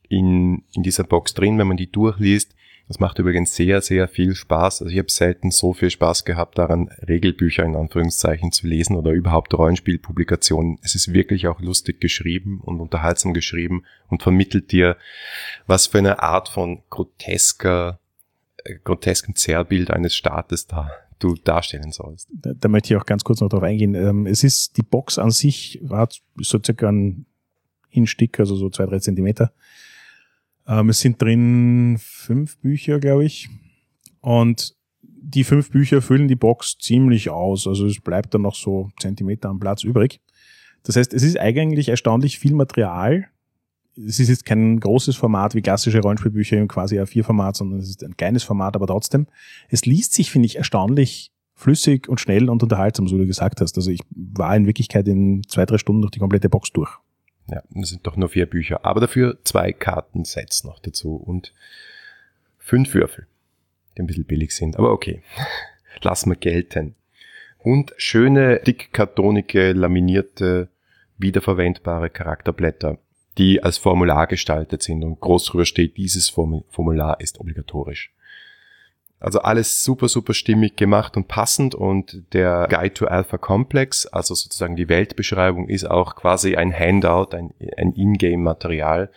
in, 0.09 0.63
in 0.73 0.83
dieser 0.83 1.03
Box 1.03 1.33
drin, 1.33 1.57
wenn 1.59 1.67
man 1.67 1.77
die 1.77 1.91
durchliest, 1.91 2.55
Das 2.87 2.99
macht 2.99 3.17
übrigens 3.17 3.55
sehr, 3.55 3.81
sehr 3.81 4.07
viel 4.07 4.35
Spaß. 4.35 4.81
Also 4.81 4.91
ich 4.91 4.99
habe 4.99 5.09
selten 5.09 5.51
so 5.51 5.73
viel 5.73 5.89
Spaß 5.89 6.25
gehabt 6.25 6.57
daran, 6.57 6.89
Regelbücher 7.07 7.63
in 7.63 7.75
Anführungszeichen 7.75 8.51
zu 8.51 8.67
lesen 8.67 8.97
oder 8.97 9.11
überhaupt 9.11 9.53
Rollenspielpublikationen. 9.53 10.79
Es 10.81 10.93
ist 10.93 11.13
wirklich 11.13 11.47
auch 11.47 11.61
lustig 11.61 12.01
geschrieben 12.01 12.59
und 12.61 12.81
unterhaltsam 12.81 13.33
geschrieben 13.33 13.83
und 14.09 14.21
vermittelt 14.21 14.71
dir, 14.71 14.97
was 15.65 15.87
für 15.87 15.99
eine 15.99 16.21
Art 16.21 16.49
von 16.49 16.83
grotesker, 16.89 17.99
äh, 18.63 18.75
grotesken 18.83 19.35
Zerrbild 19.35 19.89
eines 19.89 20.15
Staates 20.15 20.67
da 20.67 20.91
du 21.19 21.35
darstellen 21.35 21.91
sollst. 21.91 22.27
Da, 22.33 22.51
da 22.53 22.67
möchte 22.67 22.93
ich 22.93 22.99
auch 22.99 23.05
ganz 23.05 23.23
kurz 23.23 23.39
noch 23.39 23.47
darauf 23.47 23.63
eingehen. 23.63 23.95
Ähm, 23.95 24.25
es 24.25 24.43
ist, 24.43 24.75
die 24.77 24.83
Box 24.83 25.17
an 25.17 25.31
sich 25.31 25.81
hat 25.89 26.21
so 26.35 26.59
circa 26.63 26.89
ein 26.89 27.25
Instick, 27.91 28.39
also 28.39 28.55
so 28.55 28.69
zwei, 28.69 28.85
drei 28.85 28.99
Zentimeter 28.99 29.53
ähm, 30.67 30.89
es 30.89 30.99
sind 30.99 31.21
drin 31.21 31.97
fünf 31.99 32.57
Bücher, 32.57 32.99
glaube 32.99 33.25
ich. 33.25 33.49
Und 34.21 34.75
die 35.01 35.43
fünf 35.43 35.71
Bücher 35.71 36.01
füllen 36.01 36.27
die 36.27 36.35
Box 36.35 36.77
ziemlich 36.77 37.29
aus. 37.29 37.67
Also 37.67 37.85
es 37.85 37.99
bleibt 37.99 38.33
dann 38.33 38.41
noch 38.41 38.55
so 38.55 38.89
Zentimeter 38.99 39.49
am 39.49 39.59
Platz 39.59 39.83
übrig. 39.83 40.21
Das 40.83 40.95
heißt, 40.95 41.13
es 41.13 41.23
ist 41.23 41.39
eigentlich 41.39 41.89
erstaunlich 41.89 42.39
viel 42.39 42.53
Material. 42.53 43.27
Es 43.95 44.19
ist 44.19 44.29
jetzt 44.29 44.45
kein 44.45 44.79
großes 44.79 45.15
Format 45.15 45.55
wie 45.55 45.61
klassische 45.61 46.01
Rollenspielbücher 46.01 46.57
im 46.57 46.67
quasi 46.67 46.99
A4-Format, 46.99 47.55
sondern 47.55 47.79
es 47.79 47.89
ist 47.89 48.03
ein 48.03 48.17
kleines 48.17 48.43
Format, 48.43 48.75
aber 48.75 48.87
trotzdem. 48.87 49.27
Es 49.69 49.85
liest 49.85 50.13
sich, 50.13 50.31
finde 50.31 50.47
ich, 50.47 50.57
erstaunlich 50.57 51.31
flüssig 51.55 52.09
und 52.09 52.19
schnell 52.19 52.49
und 52.49 52.63
unterhaltsam, 52.63 53.07
so 53.07 53.15
wie 53.15 53.21
du 53.21 53.27
gesagt 53.27 53.61
hast. 53.61 53.77
Also 53.77 53.91
ich 53.91 54.01
war 54.09 54.55
in 54.55 54.65
Wirklichkeit 54.65 55.07
in 55.07 55.43
zwei, 55.47 55.65
drei 55.65 55.77
Stunden 55.77 56.01
durch 56.01 56.11
die 56.11 56.19
komplette 56.19 56.49
Box 56.49 56.71
durch. 56.71 56.97
Ja, 57.47 57.61
das 57.69 57.89
sind 57.89 58.07
doch 58.07 58.15
nur 58.15 58.29
vier 58.29 58.45
Bücher. 58.45 58.85
Aber 58.85 59.01
dafür 59.01 59.37
zwei 59.43 59.73
Kartensets 59.73 60.63
noch 60.63 60.79
dazu 60.79 61.15
und 61.15 61.53
fünf 62.57 62.93
Würfel, 62.93 63.27
die 63.95 64.01
ein 64.01 64.07
bisschen 64.07 64.25
billig 64.25 64.55
sind. 64.55 64.77
Aber 64.77 64.91
okay, 64.91 65.21
lass 66.01 66.25
mal 66.25 66.35
gelten. 66.35 66.95
Und 67.59 67.93
schöne, 67.97 68.59
dickkartonige, 68.59 69.71
laminierte, 69.73 70.69
wiederverwendbare 71.17 72.09
Charakterblätter, 72.09 72.97
die 73.37 73.63
als 73.63 73.77
Formular 73.77 74.27
gestaltet 74.27 74.83
sind 74.83 75.03
und 75.03 75.19
groß 75.19 75.45
drüber 75.45 75.65
steht, 75.65 75.97
dieses 75.97 76.29
Formular 76.29 77.19
ist 77.19 77.39
obligatorisch. 77.39 78.11
Also 79.23 79.39
alles 79.39 79.85
super, 79.85 80.09
super 80.09 80.33
stimmig 80.33 80.75
gemacht 80.75 81.15
und 81.15 81.29
passend 81.29 81.75
und 81.75 82.21
der 82.33 82.67
Guide 82.69 82.93
to 82.93 83.05
Alpha 83.05 83.37
Complex, 83.37 84.05
also 84.05 84.35
sozusagen 84.35 84.75
die 84.75 84.89
Weltbeschreibung, 84.89 85.69
ist 85.69 85.89
auch 85.89 86.15
quasi 86.17 86.57
ein 86.57 86.77
Handout, 86.77 87.33
ein, 87.33 87.53
ein 87.77 87.93
Ingame-Material 87.93 89.09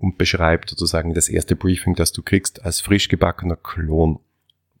und 0.00 0.18
beschreibt 0.18 0.70
sozusagen 0.70 1.14
das 1.14 1.28
erste 1.28 1.54
Briefing, 1.54 1.94
das 1.94 2.10
du 2.10 2.22
kriegst 2.22 2.64
als 2.64 2.80
frisch 2.80 3.06
gebackener 3.06 3.54
Klon. 3.54 4.18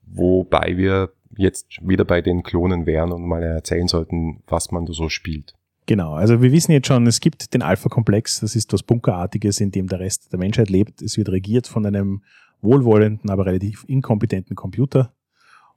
Wobei 0.06 0.76
wir 0.76 1.12
jetzt 1.36 1.66
wieder 1.80 2.04
bei 2.04 2.20
den 2.20 2.42
Klonen 2.42 2.84
wären 2.84 3.12
und 3.12 3.24
mal 3.28 3.44
erzählen 3.44 3.86
sollten, 3.86 4.42
was 4.48 4.72
man 4.72 4.88
so 4.88 5.08
spielt. 5.08 5.54
Genau, 5.86 6.14
also 6.14 6.42
wir 6.42 6.50
wissen 6.50 6.72
jetzt 6.72 6.88
schon, 6.88 7.06
es 7.06 7.20
gibt 7.20 7.54
den 7.54 7.62
Alpha-Komplex, 7.62 8.40
das 8.40 8.56
ist 8.56 8.72
was 8.72 8.82
Bunkerartiges, 8.82 9.60
in 9.60 9.70
dem 9.70 9.86
der 9.86 10.00
Rest 10.00 10.32
der 10.32 10.40
Menschheit 10.40 10.68
lebt. 10.68 11.00
Es 11.00 11.16
wird 11.16 11.28
regiert 11.28 11.68
von 11.68 11.86
einem 11.86 12.22
wohlwollenden, 12.64 13.30
aber 13.30 13.46
relativ 13.46 13.84
inkompetenten 13.86 14.56
Computer. 14.56 15.14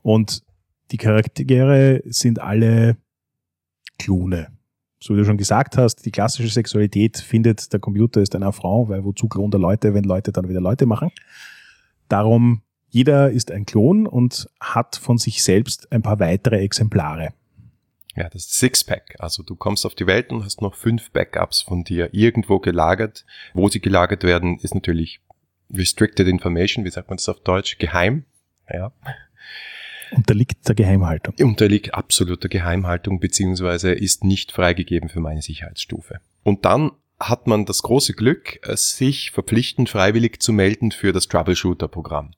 Und 0.02 0.44
die 0.92 0.98
Charaktere 0.98 2.02
sind 2.06 2.40
alle 2.40 2.98
Klone. 4.00 4.48
So 5.00 5.14
wie 5.14 5.20
du 5.20 5.26
schon 5.26 5.38
gesagt 5.38 5.78
hast, 5.78 6.06
die 6.06 6.12
klassische 6.12 6.50
Sexualität 6.50 7.18
findet, 7.18 7.72
der 7.72 7.80
Computer 7.80 8.22
ist 8.22 8.36
eine 8.36 8.52
Frau, 8.52 8.90
weil 8.90 9.04
wozu 9.04 9.28
Klon 9.28 9.52
der 9.52 9.60
Leute, 9.60 9.94
wenn 9.94 10.04
Leute 10.04 10.32
dann 10.32 10.50
wieder 10.50 10.62
Leute 10.62 10.86
machen. 10.86 11.12
Darum, 12.10 12.62
jeder 12.90 13.30
ist 13.30 13.52
ein 13.52 13.66
Klon 13.66 14.08
und 14.08 14.50
hat 14.60 14.96
von 14.96 15.18
sich 15.18 15.44
selbst 15.44 15.92
ein 15.92 16.02
paar 16.02 16.20
weitere 16.20 16.60
Exemplare. 16.60 17.34
Ja, 18.16 18.30
das 18.30 18.50
Sixpack. 18.50 19.16
Also 19.20 19.44
du 19.44 19.56
kommst 19.56 19.86
auf 19.86 19.94
die 19.94 20.08
Welt 20.08 20.32
und 20.32 20.44
hast 20.44 20.62
noch 20.62 20.74
fünf 20.74 21.12
Backups 21.12 21.62
von 21.62 21.84
dir 21.84 22.10
irgendwo 22.14 22.58
gelagert. 22.58 23.26
Wo 23.54 23.70
sie 23.70 23.80
gelagert 23.80 24.24
werden, 24.24 24.58
ist 24.58 24.74
natürlich 24.74 25.20
Restricted 25.74 26.28
Information, 26.28 26.86
wie 26.86 26.90
sagt 26.90 27.10
man 27.10 27.18
das 27.18 27.30
auf 27.30 27.40
Deutsch? 27.42 27.78
Geheim. 27.78 28.26
Ja. 28.72 28.92
Unterliegt 30.12 30.68
der 30.68 30.76
Geheimhaltung. 30.76 31.34
Unterliegt 31.42 31.94
absoluter 31.94 32.48
Geheimhaltung, 32.48 33.20
beziehungsweise 33.20 33.92
ist 33.92 34.24
nicht 34.24 34.52
freigegeben 34.52 35.10
für 35.10 35.20
meine 35.20 35.42
Sicherheitsstufe. 35.42 36.22
Und 36.44 36.66
dann 36.66 36.92
hat 37.20 37.48
man 37.48 37.66
das 37.66 37.82
große 37.82 38.14
Glück, 38.14 38.60
sich 38.76 39.32
verpflichtend 39.32 39.90
freiwillig 39.90 40.42
zu 40.42 40.54
melden 40.54 40.92
für 40.92 41.12
das 41.12 41.28
Troubleshooter-Programm. 41.28 42.32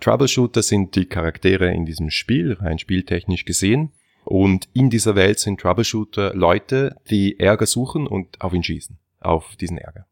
Troubleshooter 0.00 0.62
sind 0.62 0.94
die 0.94 1.06
Charaktere 1.06 1.72
in 1.72 1.86
diesem 1.86 2.10
Spiel, 2.10 2.54
rein 2.54 2.78
spieltechnisch 2.78 3.44
gesehen. 3.44 3.92
Und 4.24 4.68
in 4.72 4.90
dieser 4.90 5.14
Welt 5.14 5.38
sind 5.38 5.60
Troubleshooter 5.60 6.34
Leute, 6.34 6.96
die 7.10 7.38
Ärger 7.38 7.66
suchen 7.66 8.06
und 8.06 8.40
auf 8.40 8.52
ihn 8.52 8.62
schießen, 8.62 8.98
auf 9.20 9.56
diesen 9.56 9.78
Ärger. 9.78 10.06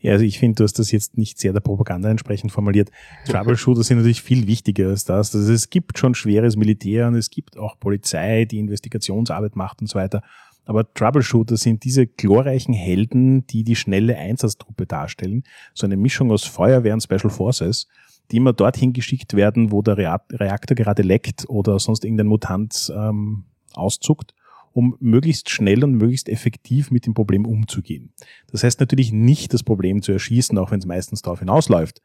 Ja, 0.00 0.12
also 0.12 0.24
ich 0.24 0.38
finde, 0.38 0.56
du 0.56 0.64
hast 0.64 0.78
das 0.78 0.90
jetzt 0.92 1.18
nicht 1.18 1.38
sehr 1.38 1.52
der 1.52 1.60
Propaganda 1.60 2.10
entsprechend 2.10 2.52
formuliert. 2.52 2.90
Troubleshooter 3.26 3.82
sind 3.82 3.98
natürlich 3.98 4.22
viel 4.22 4.46
wichtiger 4.46 4.88
als 4.88 5.04
das. 5.04 5.34
Also 5.34 5.52
es 5.52 5.68
gibt 5.68 5.98
schon 5.98 6.14
schweres 6.14 6.56
Militär 6.56 7.06
und 7.06 7.16
es 7.16 7.30
gibt 7.30 7.58
auch 7.58 7.78
Polizei, 7.78 8.46
die 8.46 8.58
Investigationsarbeit 8.58 9.56
macht 9.56 9.80
und 9.82 9.88
so 9.88 9.98
weiter. 9.98 10.22
Aber 10.64 10.92
Troubleshooter 10.94 11.56
sind 11.56 11.84
diese 11.84 12.06
glorreichen 12.06 12.74
Helden, 12.74 13.46
die 13.46 13.62
die 13.62 13.76
schnelle 13.76 14.16
Einsatztruppe 14.16 14.86
darstellen. 14.86 15.42
So 15.74 15.86
eine 15.86 15.96
Mischung 15.96 16.30
aus 16.30 16.44
Feuerwehr 16.44 16.94
und 16.94 17.02
Special 17.02 17.30
Forces, 17.30 17.86
die 18.30 18.36
immer 18.36 18.52
dorthin 18.52 18.92
geschickt 18.92 19.34
werden, 19.34 19.70
wo 19.70 19.82
der 19.82 19.98
Reaktor 19.98 20.76
gerade 20.76 21.02
leckt 21.02 21.48
oder 21.48 21.78
sonst 21.78 22.04
irgendein 22.04 22.28
Mutant 22.28 22.92
ähm, 22.96 23.44
auszuckt 23.74 24.34
um 24.72 24.96
möglichst 25.00 25.50
schnell 25.50 25.84
und 25.84 25.94
möglichst 25.94 26.28
effektiv 26.28 26.90
mit 26.90 27.06
dem 27.06 27.14
Problem 27.14 27.46
umzugehen. 27.46 28.12
Das 28.50 28.62
heißt 28.62 28.80
natürlich 28.80 29.12
nicht 29.12 29.52
das 29.52 29.62
Problem 29.62 30.02
zu 30.02 30.12
erschießen, 30.12 30.56
auch 30.58 30.70
wenn 30.70 30.80
es 30.80 30.86
meistens 30.86 31.22
darauf 31.22 31.40
hinausläuft. 31.40 32.00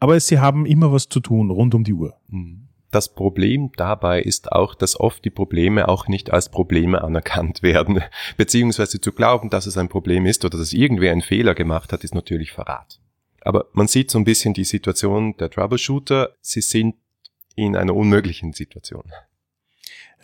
Aber 0.00 0.18
sie 0.20 0.38
haben 0.38 0.64
immer 0.64 0.92
was 0.92 1.08
zu 1.08 1.20
tun 1.20 1.50
rund 1.50 1.74
um 1.74 1.84
die 1.84 1.92
Uhr. 1.92 2.16
Mhm. 2.28 2.68
Das 2.90 3.14
Problem 3.14 3.70
dabei 3.76 4.22
ist 4.22 4.50
auch, 4.52 4.74
dass 4.74 4.98
oft 4.98 5.22
die 5.22 5.30
Probleme 5.30 5.88
auch 5.88 6.08
nicht 6.08 6.32
als 6.32 6.50
Probleme 6.50 7.02
anerkannt 7.02 7.62
werden. 7.62 8.02
Beziehungsweise 8.36 9.00
zu 9.00 9.12
glauben, 9.12 9.50
dass 9.50 9.66
es 9.66 9.76
ein 9.76 9.88
Problem 9.88 10.24
ist 10.24 10.44
oder 10.44 10.56
dass 10.56 10.72
irgendwer 10.72 11.12
einen 11.12 11.20
Fehler 11.20 11.54
gemacht 11.54 11.92
hat, 11.92 12.04
ist 12.04 12.14
natürlich 12.14 12.52
Verrat. 12.52 13.00
Aber 13.42 13.66
man 13.72 13.88
sieht 13.88 14.10
so 14.10 14.18
ein 14.18 14.24
bisschen 14.24 14.54
die 14.54 14.64
Situation 14.64 15.36
der 15.36 15.50
Troubleshooter. 15.50 16.34
Sie 16.40 16.60
sind 16.60 16.96
in 17.56 17.76
einer 17.76 17.94
unmöglichen 17.94 18.52
Situation. 18.52 19.04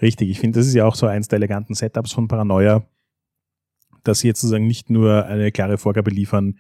Richtig, 0.05 0.29
ich 0.29 0.39
finde, 0.39 0.59
das 0.59 0.67
ist 0.67 0.75
ja 0.75 0.85
auch 0.85 0.97
so 0.97 1.07
eins 1.07 1.29
der 1.29 1.39
eleganten 1.39 1.73
Setups 1.73 2.13
von 2.13 2.29
Paranoia, 2.29 2.87
dass 4.03 4.19
sie 4.19 4.27
jetzt 4.29 4.43
sozusagen 4.43 4.67
nicht 4.67 4.91
nur 4.91 5.25
eine 5.25 5.51
klare 5.51 5.79
Vorgabe 5.79 6.11
liefern, 6.11 6.59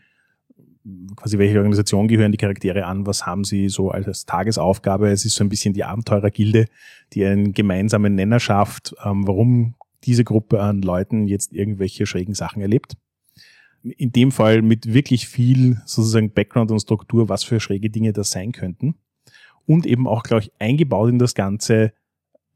quasi 1.14 1.36
welche 1.36 1.58
Organisation 1.58 2.08
gehören 2.08 2.32
die 2.32 2.38
Charaktere 2.38 2.86
an, 2.86 3.06
was 3.06 3.26
haben 3.26 3.44
sie 3.44 3.68
so 3.68 3.90
als 3.90 4.24
Tagesaufgabe. 4.24 5.10
Es 5.10 5.26
ist 5.26 5.34
so 5.34 5.44
ein 5.44 5.50
bisschen 5.50 5.74
die 5.74 5.84
Abenteurergilde, 5.84 6.68
die 7.12 7.26
einen 7.26 7.52
gemeinsamen 7.52 8.14
Nenner 8.14 8.40
schafft, 8.40 8.94
ähm, 9.04 9.28
warum 9.28 9.74
diese 10.04 10.24
Gruppe 10.24 10.62
an 10.62 10.80
Leuten 10.80 11.28
jetzt 11.28 11.52
irgendwelche 11.52 12.06
schrägen 12.06 12.32
Sachen 12.32 12.62
erlebt. 12.62 12.96
In 13.82 14.10
dem 14.10 14.32
Fall 14.32 14.62
mit 14.62 14.94
wirklich 14.94 15.28
viel 15.28 15.82
sozusagen 15.84 16.32
Background 16.32 16.70
und 16.70 16.80
Struktur, 16.80 17.28
was 17.28 17.44
für 17.44 17.60
schräge 17.60 17.90
Dinge 17.90 18.14
das 18.14 18.30
sein 18.30 18.52
könnten. 18.52 18.94
Und 19.66 19.84
eben 19.84 20.08
auch, 20.08 20.22
glaube 20.22 20.44
ich, 20.44 20.52
eingebaut 20.58 21.10
in 21.10 21.18
das 21.18 21.34
Ganze 21.34 21.92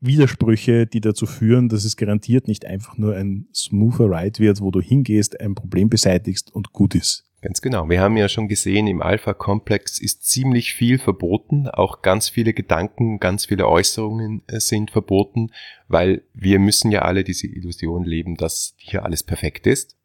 Widersprüche, 0.01 0.87
die 0.87 1.01
dazu 1.01 1.27
führen, 1.27 1.69
dass 1.69 1.85
es 1.85 1.97
garantiert 1.97 2.49
nicht 2.49 2.65
einfach 2.65 2.97
nur 2.99 3.17
ein 3.17 3.47
smoother 3.55 4.11
Ride 4.11 4.39
wird, 4.39 4.61
wo 4.61 4.71
du 4.71 4.81
hingehst, 4.81 5.41
ein 5.41 5.55
Problem 5.55 5.89
beseitigst 5.89 6.55
und 6.55 6.73
gut 6.73 6.95
ist. 6.95 7.25
Ganz 7.41 7.63
genau. 7.63 7.89
Wir 7.89 8.01
haben 8.01 8.17
ja 8.17 8.29
schon 8.29 8.49
gesehen, 8.49 8.89
im 8.89 9.01
Alpha-Komplex 9.01 10.01
ist 10.01 10.25
ziemlich 10.25 10.75
viel 10.75 10.99
verboten. 10.99 11.69
Auch 11.69 12.03
ganz 12.03 12.29
viele 12.29 12.53
Gedanken, 12.53 13.21
ganz 13.21 13.47
viele 13.47 13.69
Äußerungen 13.69 14.43
äh, 14.49 14.59
sind 14.59 14.91
verboten, 14.91 15.53
weil 15.87 16.23
wir 16.35 16.59
müssen 16.59 16.91
ja 16.91 17.03
alle 17.03 17.23
diese 17.23 17.47
Illusion 17.47 18.05
leben, 18.05 18.37
dass 18.37 18.75
hier 18.77 19.05
alles 19.05 19.23
perfekt 19.23 19.69
ist. 19.69 19.97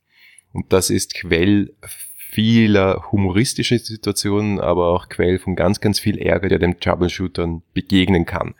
Und 0.51 0.71
das 0.73 0.91
ist 0.91 1.15
Quell 1.15 1.73
vieler 2.33 3.11
humoristischer 3.11 3.79
Situationen, 3.79 4.59
aber 4.59 4.89
auch 4.89 5.09
Quell 5.09 5.39
von 5.39 5.55
ganz, 5.55 5.81
ganz 5.81 5.99
viel 5.99 6.19
Ärger, 6.19 6.49
der 6.49 6.59
dem 6.59 6.79
Troubleshootern 6.79 7.63
begegnen 7.73 8.25
kann. 8.25 8.53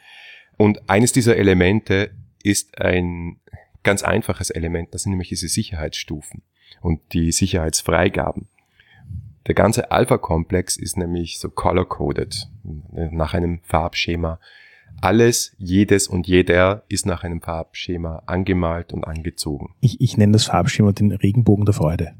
Und 0.57 0.89
eines 0.89 1.11
dieser 1.11 1.37
Elemente 1.37 2.11
ist 2.43 2.79
ein 2.79 3.37
ganz 3.83 4.03
einfaches 4.03 4.49
Element, 4.49 4.93
das 4.93 5.03
sind 5.03 5.11
nämlich 5.11 5.29
diese 5.29 5.47
Sicherheitsstufen 5.47 6.41
und 6.81 7.01
die 7.13 7.31
Sicherheitsfreigaben. 7.31 8.47
Der 9.47 9.55
ganze 9.55 9.91
Alpha-Komplex 9.91 10.77
ist 10.77 10.95
nämlich 10.97 11.39
so 11.39 11.49
color-coded, 11.49 12.47
nach 12.63 13.33
einem 13.33 13.59
Farbschema. 13.63 14.39
Alles, 15.01 15.53
jedes 15.57 16.07
und 16.07 16.27
jeder 16.27 16.83
ist 16.87 17.05
nach 17.05 17.23
einem 17.23 17.41
Farbschema 17.41 18.23
angemalt 18.25 18.93
und 18.93 19.03
angezogen. 19.03 19.75
Ich, 19.81 19.99
ich 19.99 20.17
nenne 20.17 20.33
das 20.33 20.45
Farbschema 20.45 20.93
den 20.93 21.11
Regenbogen 21.11 21.65
der 21.65 21.73
Freude. 21.73 22.13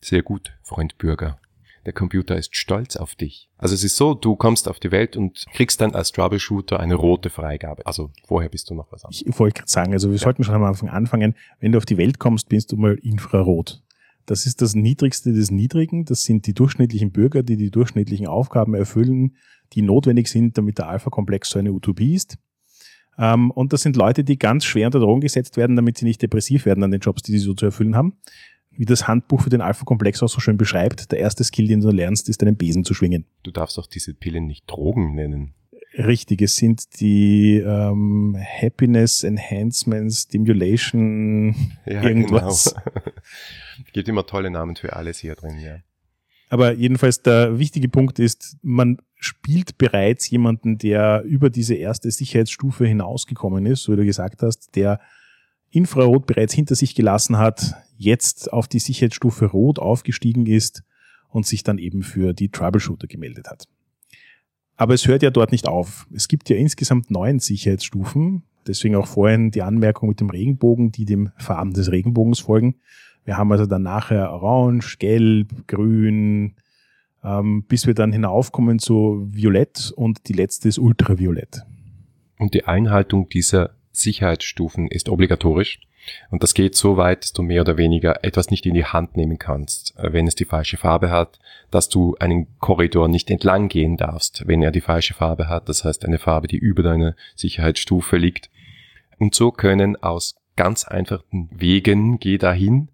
Sehr 0.00 0.22
gut, 0.22 0.52
Freund 0.62 0.98
Bürger. 0.98 1.38
Der 1.86 1.92
Computer 1.92 2.36
ist 2.36 2.56
stolz 2.56 2.96
auf 2.96 3.14
dich. 3.14 3.48
Also 3.58 3.74
es 3.74 3.84
ist 3.84 3.96
so, 3.96 4.14
du 4.14 4.36
kommst 4.36 4.68
auf 4.68 4.80
die 4.80 4.90
Welt 4.90 5.16
und 5.16 5.44
kriegst 5.52 5.80
dann 5.80 5.94
als 5.94 6.12
Troubleshooter 6.12 6.80
eine 6.80 6.94
rote 6.94 7.30
Freigabe. 7.30 7.86
Also 7.86 8.10
vorher 8.26 8.48
bist 8.48 8.70
du 8.70 8.74
noch 8.74 8.90
was 8.90 9.04
anderes. 9.04 9.24
Ich 9.26 9.38
wollte 9.38 9.60
gerade 9.60 9.70
sagen, 9.70 9.92
also 9.92 10.10
wir 10.10 10.18
sollten 10.18 10.44
schon 10.44 10.54
am 10.54 10.64
Anfang 10.64 10.88
anfangen, 10.88 11.34
wenn 11.60 11.72
du 11.72 11.78
auf 11.78 11.86
die 11.86 11.98
Welt 11.98 12.18
kommst, 12.18 12.48
bist 12.48 12.72
du 12.72 12.76
mal 12.76 12.94
Infrarot. 13.02 13.82
Das 14.26 14.46
ist 14.46 14.62
das 14.62 14.74
Niedrigste 14.74 15.32
des 15.32 15.50
Niedrigen. 15.50 16.04
Das 16.06 16.22
sind 16.22 16.46
die 16.46 16.54
durchschnittlichen 16.54 17.10
Bürger, 17.12 17.42
die 17.42 17.56
die 17.56 17.70
durchschnittlichen 17.70 18.26
Aufgaben 18.26 18.74
erfüllen, 18.74 19.36
die 19.74 19.82
notwendig 19.82 20.28
sind, 20.28 20.56
damit 20.56 20.78
der 20.78 20.88
Alpha-Komplex 20.88 21.50
so 21.50 21.58
eine 21.58 21.72
Utopie 21.72 22.14
ist. 22.14 22.38
Ähm, 23.18 23.50
und 23.50 23.72
das 23.72 23.82
sind 23.82 23.96
Leute, 23.96 24.24
die 24.24 24.38
ganz 24.38 24.64
schwer 24.64 24.86
unter 24.86 25.00
Drogen 25.00 25.20
gesetzt 25.20 25.56
werden, 25.56 25.76
damit 25.76 25.98
sie 25.98 26.04
nicht 26.04 26.22
depressiv 26.22 26.66
werden 26.66 26.82
an 26.82 26.90
den 26.90 27.00
Jobs, 27.00 27.22
die 27.22 27.32
sie 27.32 27.38
so 27.38 27.54
zu 27.54 27.66
erfüllen 27.66 27.96
haben. 27.96 28.14
Wie 28.76 28.84
das 28.84 29.06
Handbuch 29.06 29.42
für 29.42 29.50
den 29.50 29.60
Alpha-Komplex 29.60 30.22
auch 30.22 30.28
so 30.28 30.40
schön 30.40 30.56
beschreibt, 30.56 31.12
der 31.12 31.18
erste 31.18 31.44
Skill, 31.44 31.68
den 31.68 31.80
du 31.80 31.90
lernst, 31.90 32.28
ist 32.28 32.42
einen 32.42 32.56
Besen 32.56 32.84
zu 32.84 32.94
schwingen. 32.94 33.26
Du 33.42 33.50
darfst 33.50 33.78
auch 33.78 33.86
diese 33.86 34.14
Pillen 34.14 34.46
nicht 34.46 34.64
Drogen 34.68 35.14
nennen. 35.14 35.54
Richtig, 35.96 36.42
es 36.42 36.56
sind 36.56 37.00
die 37.00 37.56
ähm, 37.58 38.36
Happiness 38.36 39.22
Enhancement 39.22 40.12
Stimulation 40.12 41.54
ja, 41.86 42.02
irgendwas. 42.02 42.74
Genau. 42.74 43.06
Gibt 43.92 44.08
immer 44.08 44.26
tolle 44.26 44.50
Namen 44.50 44.74
für 44.74 44.94
alles 44.94 45.18
hier 45.18 45.36
drin, 45.36 45.58
ja. 45.60 45.76
Aber 46.50 46.72
jedenfalls 46.72 47.22
der 47.22 47.58
wichtige 47.58 47.88
Punkt 47.88 48.18
ist, 48.18 48.56
man 48.62 48.98
spielt 49.16 49.78
bereits 49.78 50.28
jemanden, 50.30 50.78
der 50.78 51.22
über 51.24 51.48
diese 51.48 51.74
erste 51.74 52.10
Sicherheitsstufe 52.10 52.86
hinausgekommen 52.86 53.66
ist, 53.66 53.84
so 53.84 53.92
wie 53.92 53.96
du 53.96 54.04
gesagt 54.04 54.42
hast, 54.42 54.76
der 54.76 55.00
Infrarot 55.74 56.26
bereits 56.26 56.54
hinter 56.54 56.74
sich 56.74 56.94
gelassen 56.94 57.38
hat, 57.38 57.74
jetzt 57.96 58.52
auf 58.52 58.68
die 58.68 58.78
Sicherheitsstufe 58.78 59.46
Rot 59.46 59.78
aufgestiegen 59.78 60.46
ist 60.46 60.84
und 61.28 61.46
sich 61.46 61.62
dann 61.62 61.78
eben 61.78 62.02
für 62.02 62.32
die 62.32 62.50
Troubleshooter 62.50 63.06
gemeldet 63.06 63.48
hat. 63.48 63.66
Aber 64.76 64.94
es 64.94 65.06
hört 65.06 65.22
ja 65.22 65.30
dort 65.30 65.52
nicht 65.52 65.68
auf. 65.68 66.06
Es 66.12 66.28
gibt 66.28 66.48
ja 66.48 66.56
insgesamt 66.56 67.10
neun 67.10 67.38
Sicherheitsstufen. 67.38 68.42
Deswegen 68.66 68.96
auch 68.96 69.06
vorhin 69.06 69.50
die 69.50 69.62
Anmerkung 69.62 70.08
mit 70.08 70.20
dem 70.20 70.30
Regenbogen, 70.30 70.90
die 70.90 71.04
dem 71.04 71.30
Farben 71.36 71.74
des 71.74 71.90
Regenbogens 71.90 72.40
folgen. 72.40 72.76
Wir 73.24 73.36
haben 73.36 73.52
also 73.52 73.66
dann 73.66 73.82
nachher 73.82 74.32
Orange, 74.32 74.98
Gelb, 74.98 75.66
Grün, 75.66 76.54
ähm, 77.22 77.64
bis 77.64 77.86
wir 77.86 77.94
dann 77.94 78.12
hinaufkommen 78.12 78.78
zu 78.78 79.28
Violett 79.30 79.92
und 79.96 80.28
die 80.28 80.34
letzte 80.34 80.68
ist 80.68 80.78
Ultraviolett. 80.78 81.62
Und 82.38 82.54
die 82.54 82.64
Einhaltung 82.64 83.28
dieser 83.28 83.70
Sicherheitsstufen 83.94 84.88
ist 84.88 85.08
obligatorisch. 85.08 85.80
Und 86.30 86.42
das 86.42 86.52
geht 86.52 86.74
so 86.74 86.98
weit, 86.98 87.24
dass 87.24 87.32
du 87.32 87.42
mehr 87.42 87.62
oder 87.62 87.78
weniger 87.78 88.22
etwas 88.24 88.50
nicht 88.50 88.66
in 88.66 88.74
die 88.74 88.84
Hand 88.84 89.16
nehmen 89.16 89.38
kannst, 89.38 89.96
äh, 89.98 90.12
wenn 90.12 90.26
es 90.26 90.34
die 90.34 90.44
falsche 90.44 90.76
Farbe 90.76 91.10
hat, 91.10 91.38
dass 91.70 91.88
du 91.88 92.14
einen 92.20 92.46
Korridor 92.58 93.08
nicht 93.08 93.30
entlang 93.30 93.68
gehen 93.68 93.96
darfst, 93.96 94.46
wenn 94.46 94.62
er 94.62 94.70
die 94.70 94.82
falsche 94.82 95.14
Farbe 95.14 95.48
hat, 95.48 95.68
das 95.68 95.84
heißt 95.84 96.04
eine 96.04 96.18
Farbe, 96.18 96.46
die 96.46 96.58
über 96.58 96.82
deiner 96.82 97.16
Sicherheitsstufe 97.36 98.18
liegt. 98.18 98.50
Und 99.18 99.34
so 99.34 99.50
können 99.50 99.96
aus 99.96 100.34
ganz 100.56 100.84
einfachen 100.84 101.48
Wegen, 101.52 102.18
geh 102.18 102.36
dahin, 102.36 102.90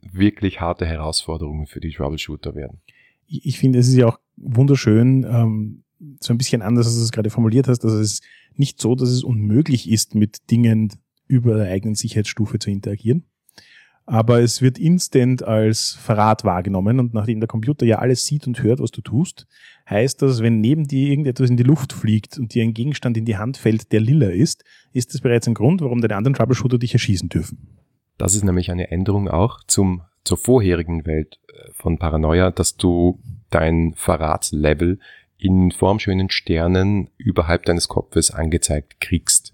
wirklich 0.00 0.60
harte 0.60 0.86
Herausforderungen 0.86 1.66
für 1.66 1.80
die 1.80 1.90
Troubleshooter 1.90 2.54
werden. 2.54 2.80
Ich, 3.26 3.58
finde, 3.58 3.78
es 3.78 3.88
ist 3.88 3.94
ja 3.94 4.06
auch 4.06 4.18
wunderschön, 4.36 5.24
ähm, 5.24 5.84
so 6.20 6.34
ein 6.34 6.38
bisschen 6.38 6.62
anders, 6.62 6.86
als 6.86 6.96
du 6.96 7.02
es 7.02 7.12
gerade 7.12 7.30
formuliert 7.30 7.68
hast, 7.68 7.80
dass 7.80 7.92
es 7.92 8.20
nicht 8.58 8.80
so, 8.80 8.94
dass 8.94 9.08
es 9.08 9.24
unmöglich 9.24 9.90
ist, 9.90 10.14
mit 10.14 10.50
Dingen 10.50 10.92
über 11.26 11.56
der 11.56 11.70
eigenen 11.70 11.94
Sicherheitsstufe 11.94 12.58
zu 12.58 12.70
interagieren. 12.70 13.24
Aber 14.06 14.40
es 14.40 14.60
wird 14.60 14.78
instant 14.78 15.42
als 15.42 15.92
Verrat 15.92 16.44
wahrgenommen 16.44 17.00
und 17.00 17.14
nachdem 17.14 17.40
der 17.40 17.46
Computer 17.46 17.86
ja 17.86 18.00
alles 18.00 18.26
sieht 18.26 18.46
und 18.46 18.62
hört, 18.62 18.80
was 18.80 18.90
du 18.90 19.00
tust, 19.00 19.46
heißt 19.88 20.20
das, 20.20 20.42
wenn 20.42 20.60
neben 20.60 20.86
dir 20.86 21.08
irgendetwas 21.08 21.48
in 21.48 21.56
die 21.56 21.62
Luft 21.62 21.94
fliegt 21.94 22.38
und 22.38 22.52
dir 22.52 22.64
ein 22.64 22.74
Gegenstand 22.74 23.16
in 23.16 23.24
die 23.24 23.38
Hand 23.38 23.56
fällt, 23.56 23.92
der 23.92 24.00
lila 24.00 24.28
ist, 24.28 24.62
ist 24.92 25.14
das 25.14 25.22
bereits 25.22 25.48
ein 25.48 25.54
Grund, 25.54 25.80
warum 25.80 26.02
deine 26.02 26.16
anderen 26.16 26.34
Troubleshooter 26.34 26.78
dich 26.78 26.92
erschießen 26.92 27.30
dürfen. 27.30 27.78
Das 28.18 28.34
ist 28.34 28.44
nämlich 28.44 28.70
eine 28.70 28.90
Änderung 28.90 29.28
auch 29.28 29.64
zum, 29.66 30.02
zur 30.22 30.36
vorherigen 30.36 31.06
Welt 31.06 31.40
äh, 31.48 31.72
von 31.72 31.98
Paranoia, 31.98 32.50
dass 32.50 32.76
du 32.76 33.20
dein 33.48 33.94
Verratslevel 33.96 34.98
in 35.38 35.70
formschönen 35.70 36.30
Sternen 36.30 37.10
überhalb 37.16 37.64
deines 37.64 37.88
Kopfes 37.88 38.30
angezeigt 38.30 39.00
kriegst. 39.00 39.52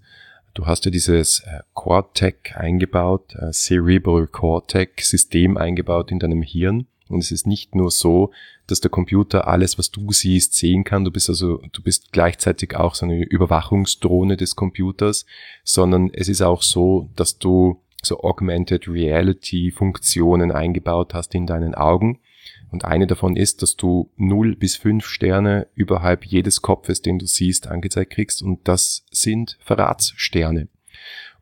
Du 0.53 0.65
hast 0.65 0.85
ja 0.85 0.91
dieses 0.91 1.41
äh, 1.41 1.61
Cortec 1.73 2.53
eingebaut, 2.55 3.35
äh, 3.35 3.51
Cerebral 3.51 4.27
Cortex 4.27 5.09
System 5.09 5.57
eingebaut 5.57 6.11
in 6.11 6.19
deinem 6.19 6.41
Hirn. 6.41 6.87
Und 7.07 7.19
es 7.19 7.31
ist 7.31 7.45
nicht 7.45 7.75
nur 7.75 7.91
so, 7.91 8.31
dass 8.67 8.79
der 8.79 8.91
Computer 8.91 9.47
alles, 9.47 9.77
was 9.77 9.91
du 9.91 10.11
siehst, 10.11 10.53
sehen 10.53 10.83
kann. 10.83 11.03
Du 11.03 11.11
bist 11.11 11.29
also, 11.29 11.61
du 11.71 11.81
bist 11.81 12.11
gleichzeitig 12.13 12.75
auch 12.75 12.95
so 12.95 13.05
eine 13.05 13.23
Überwachungsdrohne 13.23 14.37
des 14.37 14.55
Computers, 14.55 15.25
sondern 15.63 16.09
es 16.13 16.29
ist 16.29 16.41
auch 16.41 16.61
so, 16.61 17.09
dass 17.15 17.37
du 17.37 17.81
so 18.01 18.21
Augmented 18.21 18.87
Reality 18.87 19.71
Funktionen 19.71 20.51
eingebaut 20.51 21.13
hast 21.13 21.35
in 21.35 21.45
deinen 21.45 21.75
Augen. 21.75 22.19
Und 22.71 22.85
eine 22.85 23.05
davon 23.05 23.35
ist, 23.35 23.61
dass 23.61 23.75
du 23.75 24.09
0 24.15 24.55
bis 24.55 24.77
5 24.77 25.05
Sterne 25.05 25.67
überhalb 25.75 26.25
jedes 26.25 26.61
Kopfes, 26.61 27.01
den 27.01 27.19
du 27.19 27.25
siehst, 27.25 27.67
angezeigt 27.67 28.13
kriegst. 28.13 28.41
Und 28.41 28.67
das 28.67 29.05
sind 29.11 29.57
Verratssterne. 29.61 30.69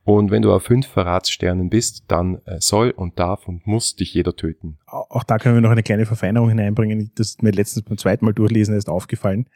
Und 0.03 0.31
wenn 0.31 0.41
du 0.41 0.51
auf 0.51 0.63
5 0.63 0.87
Verratssternen 0.87 1.69
bist, 1.69 2.05
dann 2.07 2.41
äh, 2.45 2.59
soll 2.59 2.89
und 2.89 3.19
darf 3.19 3.47
und 3.47 3.67
muss 3.67 3.95
dich 3.95 4.11
jeder 4.15 4.35
töten. 4.35 4.79
Auch 4.87 5.23
da 5.23 5.37
können 5.37 5.53
wir 5.53 5.61
noch 5.61 5.69
eine 5.69 5.83
kleine 5.83 6.07
Verfeinerung 6.07 6.49
hineinbringen. 6.49 7.11
Das 7.13 7.27
ist 7.27 7.43
mir 7.43 7.51
letztens 7.51 7.85
beim 7.85 7.99
zweiten 7.99 8.25
Mal 8.25 8.33
durchlesen 8.33 8.73
erst 8.73 8.89
aufgefallen. 8.89 9.47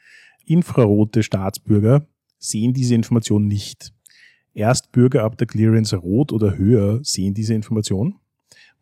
Infrarote 0.46 1.24
Staatsbürger 1.24 2.06
sehen 2.38 2.74
diese 2.74 2.94
Information 2.94 3.48
nicht. 3.48 3.94
Erst 4.54 4.92
Bürger 4.92 5.24
ab 5.24 5.40
der 5.40 5.48
Clearance 5.48 5.96
rot 5.96 6.32
oder 6.32 6.56
höher 6.56 7.00
sehen 7.04 7.34
diese 7.34 7.56
Information. 7.56 8.20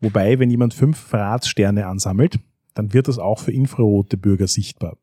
Wobei, 0.01 0.39
wenn 0.39 0.49
jemand 0.49 0.73
fünf 0.73 0.97
Verratssterne 0.97 1.87
ansammelt, 1.87 2.39
dann 2.73 2.93
wird 2.93 3.07
das 3.07 3.17
auch 3.17 3.39
für 3.39 3.51
infrarote 3.51 4.17
Bürger 4.17 4.47
sichtbar. 4.47 4.97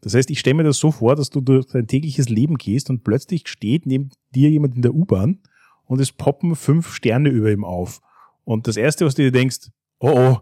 Das 0.00 0.14
heißt, 0.14 0.30
ich 0.30 0.38
stelle 0.38 0.54
mir 0.54 0.64
das 0.64 0.78
so 0.78 0.92
vor, 0.92 1.16
dass 1.16 1.30
du 1.30 1.40
durch 1.40 1.66
dein 1.66 1.86
tägliches 1.86 2.28
Leben 2.28 2.58
gehst 2.58 2.90
und 2.90 3.02
plötzlich 3.02 3.48
steht 3.48 3.86
neben 3.86 4.10
dir 4.34 4.50
jemand 4.50 4.76
in 4.76 4.82
der 4.82 4.94
U-Bahn 4.94 5.40
und 5.86 6.00
es 6.00 6.12
poppen 6.12 6.54
fünf 6.56 6.92
Sterne 6.92 7.28
über 7.28 7.50
ihm 7.50 7.64
auf. 7.64 8.00
Und 8.44 8.68
das 8.68 8.76
Erste, 8.76 9.04
was 9.04 9.14
du 9.14 9.22
dir 9.22 9.32
denkst, 9.32 9.70
oh 9.98 10.12
oh, 10.14 10.38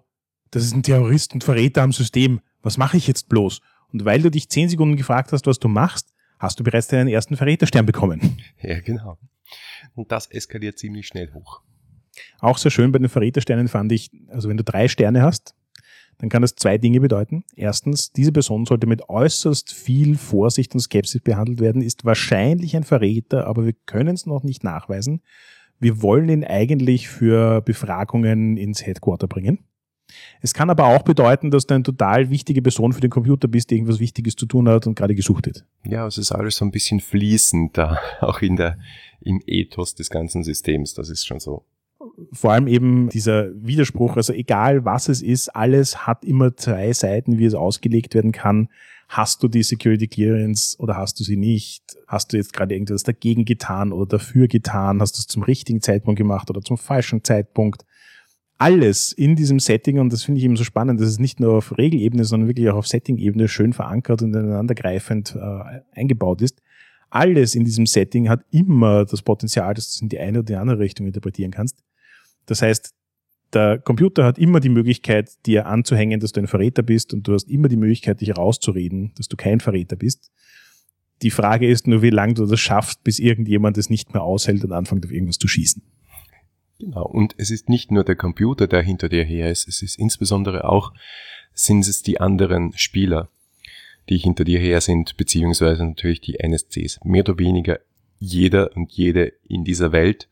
das 0.51 0.65
ist 0.65 0.75
ein 0.75 0.83
Terrorist 0.83 1.33
und 1.35 1.45
Verräter 1.45 1.83
am 1.83 1.93
System. 1.93 2.41
Was 2.63 2.77
mache 2.77 2.97
ich 2.97 3.07
jetzt 3.07 3.29
bloß? 3.29 3.61
Und 3.93 4.05
weil 4.05 4.23
du 4.23 4.31
dich 4.31 4.49
zehn 4.49 4.69
Sekunden 4.69 4.97
gefragt 4.97 5.33
hast, 5.33 5.47
was 5.47 5.59
du 5.59 5.69
machst, 5.69 6.13
hast 6.39 6.59
du 6.61 6.65
bereits 6.65 6.89
deinen 6.89 7.09
ersten 7.09 7.37
Verräterstern 7.37 7.87
bekommen. 7.87 8.39
Ja, 8.63 8.81
genau. 8.81 9.19
Und 9.95 10.11
das 10.11 10.27
eskaliert 10.27 10.79
ziemlich 10.79 11.07
schnell 11.07 11.31
hoch. 11.33 11.61
Auch 12.39 12.59
sehr 12.59 12.71
schön 12.71 12.93
bei 12.93 12.99
den 12.99 13.09
Verrätersternen 13.09 13.69
fand 13.69 13.93
ich, 13.93 14.11
also 14.29 14.49
wenn 14.49 14.57
du 14.57 14.65
drei 14.65 14.89
Sterne 14.89 15.23
hast, 15.23 15.55
dann 16.25 16.31
kann 16.31 16.41
das 16.41 16.55
zwei 16.55 16.79
Dinge 16.79 17.01
bedeuten. 17.01 17.45
Erstens, 17.55 18.11
diese 18.11 18.33
Person 18.33 18.65
sollte 18.65 18.87
mit 18.87 19.11
äußerst 19.11 19.71
viel 19.75 20.17
Vorsicht 20.17 20.73
und 20.73 20.81
Skepsis 20.81 21.21
behandelt 21.21 21.61
werden, 21.61 21.83
ist 21.83 22.07
wahrscheinlich 22.07 22.75
ein 22.77 22.85
Verräter, 22.85 23.47
aber 23.47 23.67
wir 23.67 23.75
können 23.85 24.15
es 24.15 24.25
noch 24.25 24.43
nicht 24.43 24.65
nachweisen. 24.65 25.21
Wir 25.81 26.01
wollen 26.01 26.31
ihn 26.31 26.43
eigentlich 26.43 27.11
für 27.11 27.61
Befragungen 27.61 28.57
ins 28.57 28.87
Headquarter 28.87 29.29
bringen. 29.29 29.67
Es 30.41 30.55
kann 30.55 30.71
aber 30.71 30.87
auch 30.87 31.03
bedeuten, 31.03 31.51
dass 31.51 31.67
du 31.67 31.75
eine 31.75 31.83
total 31.83 32.31
wichtige 32.31 32.63
Person 32.63 32.95
für 32.95 33.03
den 33.03 33.11
Computer 33.11 33.47
bist, 33.47 33.71
die 33.71 33.75
irgendwas 33.75 34.01
Wichtiges 34.01 34.35
zu 34.35 34.47
tun 34.47 34.67
hat 34.67 34.87
und 34.87 34.95
gerade 34.95 35.15
gesucht 35.15 35.45
wird. 35.45 35.67
Ja, 35.87 36.07
es 36.07 36.17
ist 36.17 36.33
alles 36.33 36.57
so 36.57 36.65
ein 36.65 36.71
bisschen 36.71 37.01
fließend 37.01 37.77
da, 37.77 37.99
auch 38.23 38.41
in 38.41 38.57
der, 38.57 38.79
im 39.21 39.43
Ethos 39.47 39.95
des 39.95 40.09
ganzen 40.09 40.43
Systems. 40.43 40.95
Das 40.95 41.11
ist 41.11 41.27
schon 41.27 41.39
so 41.39 41.67
vor 42.33 42.53
allem 42.53 42.67
eben 42.67 43.09
dieser 43.09 43.51
Widerspruch, 43.55 44.17
also 44.17 44.33
egal 44.33 44.85
was 44.85 45.09
es 45.09 45.23
ist, 45.23 45.49
alles 45.55 46.07
hat 46.07 46.25
immer 46.25 46.57
zwei 46.57 46.93
Seiten, 46.93 47.39
wie 47.39 47.45
es 47.45 47.55
ausgelegt 47.55 48.15
werden 48.15 48.33
kann. 48.33 48.69
Hast 49.09 49.43
du 49.43 49.49
die 49.49 49.63
Security 49.63 50.09
Clearance 50.09 50.77
oder 50.79 50.97
hast 50.97 51.21
du 51.21 51.25
sie 51.25 51.37
nicht? 51.37 51.83
Hast 52.07 52.33
du 52.33 52.37
jetzt 52.37 52.53
gerade 52.53 52.75
irgendwas 52.75 53.03
dagegen 53.03 53.45
getan 53.45 53.93
oder 53.93 54.07
dafür 54.07 54.49
getan? 54.49 55.01
Hast 55.01 55.17
du 55.17 55.21
es 55.21 55.27
zum 55.27 55.43
richtigen 55.43 55.83
Zeitpunkt 55.83 56.19
gemacht 56.19 56.51
oder 56.51 56.63
zum 56.63 56.79
falschen 56.79 57.23
Zeitpunkt? 57.23 57.85
Alles 58.57 59.13
in 59.13 59.37
diesem 59.37 59.59
Setting, 59.59 59.99
und 59.99 60.13
das 60.13 60.23
finde 60.23 60.39
ich 60.39 60.45
eben 60.45 60.57
so 60.57 60.65
spannend, 60.65 61.01
dass 61.01 61.09
es 61.09 61.19
nicht 61.19 61.41
nur 61.41 61.55
auf 61.55 61.77
Regelebene, 61.77 62.25
sondern 62.25 62.49
wirklich 62.49 62.69
auch 62.71 62.77
auf 62.77 62.87
Setting-Ebene 62.87 63.49
schön 63.49 63.73
verankert 63.73 64.23
und 64.23 64.33
ineinandergreifend 64.33 65.37
äh, 65.37 65.81
eingebaut 65.93 66.41
ist. 66.41 66.63
Alles 67.11 67.55
in 67.55 67.65
diesem 67.65 67.87
Setting 67.87 68.29
hat 68.29 68.45
immer 68.51 69.05
das 69.05 69.23
Potenzial, 69.23 69.75
dass 69.75 69.91
du 69.91 69.95
es 69.97 70.03
in 70.03 70.09
die 70.09 70.19
eine 70.19 70.39
oder 70.39 70.47
die 70.47 70.57
andere 70.57 70.79
Richtung 70.79 71.07
interpretieren 71.07 71.51
kannst. 71.51 71.85
Das 72.47 72.63
heißt, 72.63 72.95
der 73.53 73.79
Computer 73.79 74.25
hat 74.25 74.39
immer 74.39 74.61
die 74.61 74.69
Möglichkeit, 74.69 75.31
dir 75.47 75.67
anzuhängen, 75.67 76.21
dass 76.21 76.33
du 76.33 76.41
ein 76.41 76.47
Verräter 76.47 76.83
bist 76.83 77.15
und 77.15 77.27
du 77.27 77.35
hast 77.35 77.49
immer 77.49 77.69
die 77.69 77.77
Möglichkeit, 77.77 78.21
dich 78.21 78.37
rauszureden, 78.37 79.13
dass 79.17 79.29
du 79.29 79.37
kein 79.37 79.61
Verräter 79.61 79.97
bist. 79.97 80.33
Die 81.23 81.31
Frage 81.31 81.69
ist 81.69 81.87
nur, 81.87 82.03
wie 82.03 82.11
lange 82.11 82.35
du 82.35 82.47
das 82.47 82.61
schaffst, 82.61 83.05
bis 83.05 83.19
irgendjemand 83.19 83.79
es 83.79 83.89
nicht 83.91 84.13
mehr 84.13 84.23
aushält 84.23 84.65
und 84.65 84.73
anfängt, 84.73 85.05
auf 85.07 85.13
irgendwas 85.13 85.39
zu 85.39 85.49
schießen. 85.49 85.83
Genau. 86.81 87.07
Und 87.07 87.35
es 87.39 87.51
ist 87.51 87.69
nicht 87.69 87.93
nur 87.93 88.05
der 88.05 88.17
Computer, 88.17 88.67
der 88.67 88.83
hinter 88.83 89.09
dir 89.09 89.25
her 89.25 89.51
ist. 89.51 89.69
Es 89.69 89.81
ist 89.81 89.99
insbesondere 89.99 90.69
auch, 90.69 90.93
sind 91.53 91.87
es 91.87 92.03
die 92.03 92.21
anderen 92.21 92.73
Spieler, 92.77 93.31
die 94.09 94.19
hinter 94.19 94.45
dir 94.45 94.59
her 94.59 94.81
sind, 94.81 95.17
beziehungsweise 95.17 95.85
natürlich 95.85 96.21
die 96.21 96.41
NSCs. 96.41 97.01
Mehr 97.05 97.23
oder 97.23 97.39
weniger 97.39 97.79
jeder 98.19 98.77
und 98.77 98.93
jede 98.93 99.33
in 99.45 99.65
dieser 99.65 99.93
Welt 99.93 100.29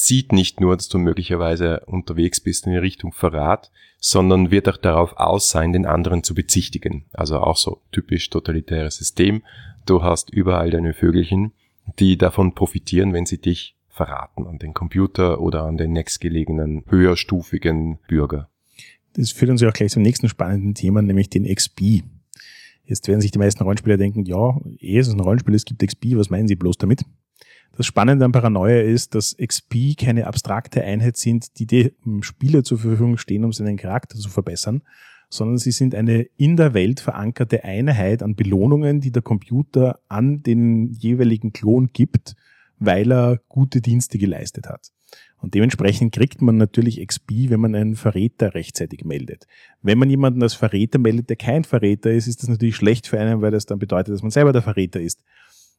sieht 0.00 0.30
nicht 0.30 0.60
nur, 0.60 0.76
dass 0.76 0.88
du 0.88 0.96
möglicherweise 0.96 1.80
unterwegs 1.86 2.38
bist 2.38 2.68
in 2.68 2.76
Richtung 2.76 3.12
Verrat, 3.12 3.72
sondern 3.98 4.52
wird 4.52 4.68
auch 4.68 4.76
darauf 4.76 5.16
aus 5.16 5.50
sein, 5.50 5.72
den 5.72 5.86
anderen 5.86 6.22
zu 6.22 6.36
bezichtigen. 6.36 7.06
Also 7.12 7.40
auch 7.40 7.56
so 7.56 7.80
typisch 7.90 8.30
totalitäres 8.30 8.96
System. 8.96 9.42
Du 9.86 10.04
hast 10.04 10.30
überall 10.30 10.70
deine 10.70 10.94
Vögelchen, 10.94 11.50
die 11.98 12.16
davon 12.16 12.54
profitieren, 12.54 13.12
wenn 13.12 13.26
sie 13.26 13.38
dich 13.38 13.74
verraten 13.88 14.46
an 14.46 14.60
den 14.60 14.72
Computer 14.72 15.40
oder 15.40 15.64
an 15.64 15.76
den 15.76 15.94
nächstgelegenen 15.94 16.84
höherstufigen 16.86 17.98
Bürger. 18.06 18.48
Das 19.14 19.32
führt 19.32 19.50
uns 19.50 19.62
ja 19.62 19.68
auch 19.68 19.72
gleich 19.72 19.90
zum 19.90 20.02
nächsten 20.02 20.28
spannenden 20.28 20.74
Thema, 20.74 21.02
nämlich 21.02 21.28
den 21.28 21.52
XP. 21.52 22.04
Jetzt 22.84 23.08
werden 23.08 23.20
sich 23.20 23.32
die 23.32 23.38
meisten 23.40 23.64
Rollenspieler 23.64 23.96
denken, 23.96 24.24
ja, 24.24 24.60
eh 24.78 25.00
ist 25.00 25.08
es 25.08 25.14
ein 25.14 25.20
Rollenspiel, 25.20 25.56
es 25.56 25.64
gibt 25.64 25.84
XP, 25.84 26.14
was 26.14 26.30
meinen 26.30 26.46
sie 26.46 26.54
bloß 26.54 26.78
damit? 26.78 27.02
Das 27.78 27.86
Spannende 27.86 28.24
an 28.24 28.32
Paranoia 28.32 28.80
ist, 28.80 29.14
dass 29.14 29.36
XP 29.36 29.96
keine 29.96 30.26
abstrakte 30.26 30.82
Einheit 30.82 31.16
sind, 31.16 31.60
die 31.60 31.66
dem 31.66 32.24
Spieler 32.24 32.64
zur 32.64 32.76
Verfügung 32.76 33.18
stehen, 33.18 33.44
um 33.44 33.52
seinen 33.52 33.76
Charakter 33.76 34.18
zu 34.18 34.28
verbessern, 34.28 34.82
sondern 35.30 35.58
sie 35.58 35.70
sind 35.70 35.94
eine 35.94 36.22
in 36.36 36.56
der 36.56 36.74
Welt 36.74 36.98
verankerte 36.98 37.62
Einheit 37.62 38.24
an 38.24 38.34
Belohnungen, 38.34 39.00
die 39.00 39.12
der 39.12 39.22
Computer 39.22 40.00
an 40.08 40.42
den 40.42 40.90
jeweiligen 40.90 41.52
Klon 41.52 41.90
gibt, 41.92 42.34
weil 42.80 43.12
er 43.12 43.38
gute 43.48 43.80
Dienste 43.80 44.18
geleistet 44.18 44.66
hat. 44.66 44.90
Und 45.40 45.54
dementsprechend 45.54 46.12
kriegt 46.12 46.42
man 46.42 46.56
natürlich 46.56 47.06
XP, 47.06 47.48
wenn 47.48 47.60
man 47.60 47.76
einen 47.76 47.94
Verräter 47.94 48.54
rechtzeitig 48.54 49.04
meldet. 49.04 49.46
Wenn 49.82 49.98
man 49.98 50.10
jemanden 50.10 50.42
als 50.42 50.54
Verräter 50.54 50.98
meldet, 50.98 51.28
der 51.28 51.36
kein 51.36 51.62
Verräter 51.62 52.10
ist, 52.10 52.26
ist 52.26 52.42
das 52.42 52.48
natürlich 52.48 52.74
schlecht 52.74 53.06
für 53.06 53.20
einen, 53.20 53.40
weil 53.40 53.52
das 53.52 53.66
dann 53.66 53.78
bedeutet, 53.78 54.14
dass 54.14 54.22
man 54.22 54.32
selber 54.32 54.52
der 54.52 54.62
Verräter 54.62 55.00
ist. 55.00 55.22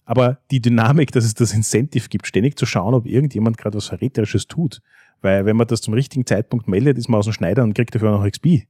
Aber 0.09 0.39
die 0.49 0.59
Dynamik, 0.59 1.11
dass 1.11 1.23
es 1.23 1.35
das 1.35 1.53
Incentive 1.53 2.09
gibt, 2.09 2.25
ständig 2.25 2.57
zu 2.57 2.65
schauen, 2.65 2.95
ob 2.95 3.05
irgendjemand 3.05 3.59
gerade 3.59 3.77
was 3.77 3.85
Verräterisches 3.85 4.47
tut. 4.47 4.81
Weil 5.21 5.45
wenn 5.45 5.55
man 5.55 5.67
das 5.67 5.81
zum 5.81 5.93
richtigen 5.93 6.25
Zeitpunkt 6.25 6.67
meldet, 6.67 6.97
ist 6.97 7.09
man 7.09 7.19
aus 7.19 7.25
dem 7.25 7.33
Schneider 7.33 7.61
und 7.61 7.75
kriegt 7.75 7.93
dafür 7.93 8.09
noch 8.09 8.27
XP. 8.27 8.65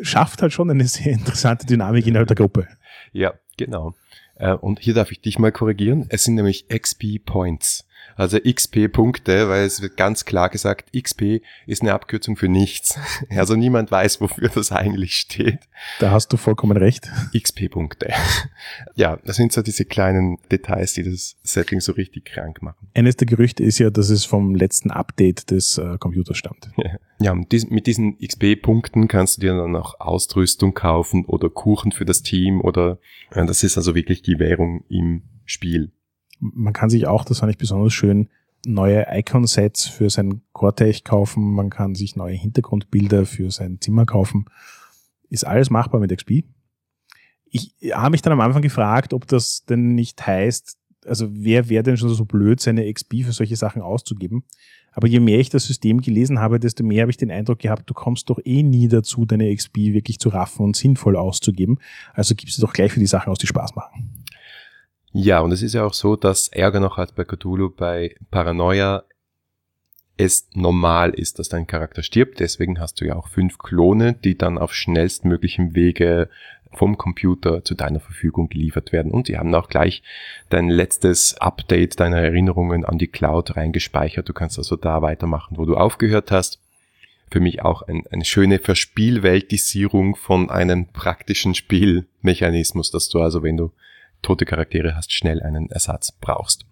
Schafft 0.00 0.42
halt 0.42 0.52
schon 0.52 0.68
eine 0.68 0.88
sehr 0.88 1.12
interessante 1.12 1.66
Dynamik 1.66 2.04
innerhalb 2.04 2.26
der 2.26 2.34
Gruppe. 2.34 2.66
Ja, 3.12 3.34
genau. 3.58 3.94
Äh, 4.34 4.54
und 4.54 4.80
hier 4.80 4.92
darf 4.92 5.12
ich 5.12 5.20
dich 5.20 5.38
mal 5.38 5.52
korrigieren. 5.52 6.06
Es 6.08 6.24
sind 6.24 6.34
nämlich 6.34 6.66
XP 6.66 7.24
Points 7.24 7.86
also 8.16 8.38
XP-Punkte, 8.38 9.48
weil 9.48 9.64
es 9.64 9.80
wird 9.80 9.96
ganz 9.96 10.24
klar 10.24 10.50
gesagt, 10.50 10.90
XP 10.92 11.40
ist 11.66 11.80
eine 11.80 11.94
Abkürzung 11.94 12.36
für 12.36 12.48
nichts. 12.48 12.98
Also 13.30 13.54
niemand 13.54 13.90
weiß, 13.90 14.20
wofür 14.20 14.50
das 14.50 14.72
eigentlich 14.72 15.14
steht. 15.14 15.60
Da 15.98 16.10
hast 16.10 16.28
du 16.32 16.36
vollkommen 16.36 16.76
recht. 16.76 17.08
XP-Punkte. 17.34 18.12
Ja, 18.94 19.16
das 19.24 19.36
sind 19.36 19.52
so 19.52 19.62
diese 19.62 19.84
kleinen 19.84 20.38
Details, 20.50 20.92
die 20.94 21.04
das 21.04 21.36
Setting 21.42 21.80
so 21.80 21.92
richtig 21.92 22.26
krank 22.26 22.60
machen. 22.60 22.88
Eines 22.94 23.16
der 23.16 23.26
Gerüchte 23.26 23.62
ist 23.62 23.78
ja, 23.78 23.88
dass 23.88 24.10
es 24.10 24.24
vom 24.24 24.54
letzten 24.54 24.90
Update 24.90 25.50
des 25.50 25.78
äh, 25.78 25.96
Computers 25.98 26.36
stammt. 26.36 26.70
Ja, 26.76 26.90
ja 27.20 27.34
mit 27.34 27.52
diesen, 27.52 27.72
mit 27.72 27.86
diesen 27.86 28.18
XP-Punkten 28.18 29.08
kannst 29.08 29.38
du 29.38 29.40
dir 29.42 29.54
dann 29.54 29.74
auch 29.76 29.98
Ausrüstung 30.00 30.74
kaufen 30.74 31.24
oder 31.24 31.48
Kuchen 31.48 31.92
für 31.92 32.04
das 32.04 32.22
Team 32.22 32.60
oder 32.60 32.98
ja, 33.34 33.44
das 33.46 33.62
ist 33.62 33.78
also 33.78 33.94
wirklich 33.94 34.22
die 34.22 34.38
Währung 34.38 34.84
im 34.88 35.22
Spiel. 35.46 35.92
Man 36.40 36.72
kann 36.72 36.90
sich 36.90 37.06
auch, 37.06 37.24
das 37.24 37.40
fand 37.40 37.52
ich 37.52 37.58
besonders 37.58 37.92
schön, 37.92 38.28
neue 38.66 39.06
Icon-Sets 39.10 39.86
für 39.86 40.10
sein 40.10 40.42
Cortech 40.52 41.04
kaufen. 41.04 41.54
Man 41.54 41.70
kann 41.70 41.94
sich 41.94 42.16
neue 42.16 42.34
Hintergrundbilder 42.34 43.26
für 43.26 43.50
sein 43.50 43.78
Zimmer 43.80 44.06
kaufen. 44.06 44.46
Ist 45.28 45.46
alles 45.46 45.70
machbar 45.70 46.00
mit 46.00 46.16
XP. 46.16 46.44
Ich 47.52 47.74
habe 47.92 48.10
mich 48.10 48.22
dann 48.22 48.32
am 48.32 48.40
Anfang 48.40 48.62
gefragt, 48.62 49.12
ob 49.12 49.26
das 49.26 49.64
denn 49.64 49.94
nicht 49.94 50.26
heißt, 50.26 50.76
also 51.06 51.28
wer 51.30 51.68
wäre 51.68 51.82
denn 51.82 51.96
schon 51.96 52.10
so 52.10 52.24
blöd, 52.24 52.60
seine 52.60 52.92
XP 52.92 53.24
für 53.24 53.32
solche 53.32 53.56
Sachen 53.56 53.82
auszugeben? 53.82 54.44
Aber 54.92 55.06
je 55.06 55.20
mehr 55.20 55.38
ich 55.38 55.50
das 55.50 55.64
System 55.64 56.00
gelesen 56.00 56.40
habe, 56.40 56.58
desto 56.58 56.82
mehr 56.82 57.02
habe 57.02 57.10
ich 57.10 57.16
den 57.16 57.30
Eindruck 57.30 57.60
gehabt, 57.60 57.88
du 57.88 57.94
kommst 57.94 58.28
doch 58.28 58.40
eh 58.44 58.62
nie 58.62 58.88
dazu, 58.88 59.24
deine 59.24 59.54
XP 59.54 59.76
wirklich 59.76 60.18
zu 60.18 60.30
raffen 60.30 60.64
und 60.64 60.76
sinnvoll 60.76 61.16
auszugeben. 61.16 61.78
Also 62.12 62.34
gibst 62.34 62.58
du 62.58 62.62
doch 62.62 62.72
gleich 62.72 62.92
für 62.92 63.00
die 63.00 63.06
Sachen 63.06 63.30
aus, 63.30 63.38
die 63.38 63.46
Spaß 63.46 63.74
machen. 63.76 64.19
Ja, 65.12 65.40
und 65.40 65.52
es 65.52 65.62
ist 65.62 65.74
ja 65.74 65.84
auch 65.84 65.94
so, 65.94 66.16
dass 66.16 66.48
Ärger 66.48 66.80
noch 66.80 66.98
als 66.98 67.12
bei 67.12 67.24
Cthulhu 67.24 67.70
bei 67.70 68.14
Paranoia 68.30 69.04
es 70.16 70.48
normal 70.54 71.10
ist, 71.10 71.38
dass 71.38 71.48
dein 71.48 71.66
Charakter 71.66 72.02
stirbt. 72.02 72.40
Deswegen 72.40 72.78
hast 72.78 73.00
du 73.00 73.06
ja 73.06 73.16
auch 73.16 73.28
fünf 73.28 73.58
Klone, 73.58 74.12
die 74.12 74.36
dann 74.36 74.58
auf 74.58 74.74
schnellstmöglichem 74.74 75.74
Wege 75.74 76.28
vom 76.72 76.96
Computer 76.98 77.64
zu 77.64 77.74
deiner 77.74 78.00
Verfügung 78.00 78.48
geliefert 78.48 78.92
werden. 78.92 79.10
Und 79.10 79.26
sie 79.26 79.38
haben 79.38 79.54
auch 79.54 79.68
gleich 79.68 80.02
dein 80.50 80.68
letztes 80.68 81.36
Update 81.38 81.98
deiner 81.98 82.18
Erinnerungen 82.18 82.84
an 82.84 82.98
die 82.98 83.08
Cloud 83.08 83.56
reingespeichert. 83.56 84.28
Du 84.28 84.32
kannst 84.32 84.58
also 84.58 84.76
da 84.76 85.02
weitermachen, 85.02 85.56
wo 85.56 85.64
du 85.64 85.76
aufgehört 85.76 86.30
hast. 86.30 86.60
Für 87.30 87.40
mich 87.40 87.62
auch 87.62 87.82
ein, 87.82 88.04
eine 88.10 88.24
schöne 88.24 88.58
Verspielweltisierung 88.58 90.16
von 90.16 90.50
einem 90.50 90.86
praktischen 90.86 91.54
Spielmechanismus, 91.54 92.90
dass 92.90 93.08
du 93.08 93.20
also, 93.20 93.42
wenn 93.42 93.56
du 93.56 93.72
tote 94.22 94.44
Charaktere 94.44 94.96
hast, 94.96 95.12
schnell 95.12 95.42
einen 95.42 95.70
Ersatz 95.70 96.12
brauchst. 96.12 96.66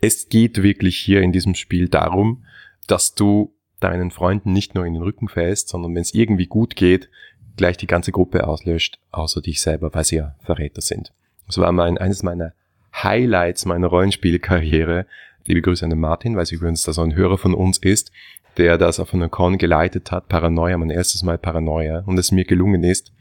Es 0.00 0.28
geht 0.28 0.62
wirklich 0.62 0.98
hier 0.98 1.22
in 1.22 1.32
diesem 1.32 1.54
Spiel 1.54 1.88
darum, 1.88 2.44
dass 2.86 3.14
du 3.14 3.54
deinen 3.80 4.10
Freunden 4.10 4.52
nicht 4.52 4.74
nur 4.74 4.86
in 4.86 4.94
den 4.94 5.02
Rücken 5.02 5.28
fällst, 5.28 5.68
sondern 5.68 5.94
wenn 5.94 6.02
es 6.02 6.14
irgendwie 6.14 6.46
gut 6.46 6.76
geht, 6.76 7.08
gleich 7.56 7.76
die 7.76 7.86
ganze 7.86 8.12
Gruppe 8.12 8.46
auslöscht, 8.46 8.98
außer 9.10 9.40
dich 9.40 9.60
selber, 9.60 9.92
weil 9.94 10.04
sie 10.04 10.16
ja 10.16 10.36
Verräter 10.40 10.80
sind. 10.80 11.12
Das 11.46 11.58
war 11.58 11.72
mein, 11.72 11.98
eines 11.98 12.22
meiner 12.22 12.52
Highlights 12.94 13.64
meiner 13.64 13.88
Rollenspielkarriere. 13.88 15.06
Liebe 15.46 15.62
Grüße 15.62 15.84
an 15.84 15.90
den 15.90 16.00
Martin, 16.00 16.36
weil 16.36 16.46
sie 16.46 16.54
übrigens 16.54 16.84
da 16.84 16.92
so 16.92 17.02
ein 17.02 17.14
Hörer 17.14 17.38
von 17.38 17.54
uns 17.54 17.78
ist, 17.78 18.12
der 18.56 18.78
das 18.78 19.00
auf 19.00 19.14
einer 19.14 19.28
Con 19.28 19.58
geleitet 19.58 20.12
hat, 20.12 20.28
Paranoia, 20.28 20.76
mein 20.78 20.90
erstes 20.90 21.22
Mal 21.22 21.38
Paranoia, 21.38 22.00
und 22.06 22.18
es 22.18 22.32
mir 22.32 22.44
gelungen 22.44 22.84
ist, 22.84 23.12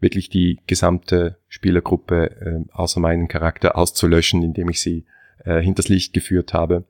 wirklich 0.00 0.28
die 0.28 0.60
gesamte 0.66 1.38
Spielergruppe 1.48 2.30
äh, 2.40 2.72
außer 2.72 3.00
meinen 3.00 3.28
Charakter 3.28 3.76
auszulöschen, 3.76 4.42
indem 4.42 4.68
ich 4.68 4.80
sie 4.80 5.04
äh, 5.44 5.60
hinters 5.60 5.88
Licht 5.88 6.12
geführt 6.12 6.52
habe. 6.52 6.84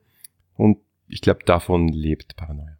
Und 0.55 0.77
ich 1.07 1.21
glaube, 1.21 1.39
davon 1.45 1.87
lebt 1.87 2.35
Paranoia. 2.35 2.77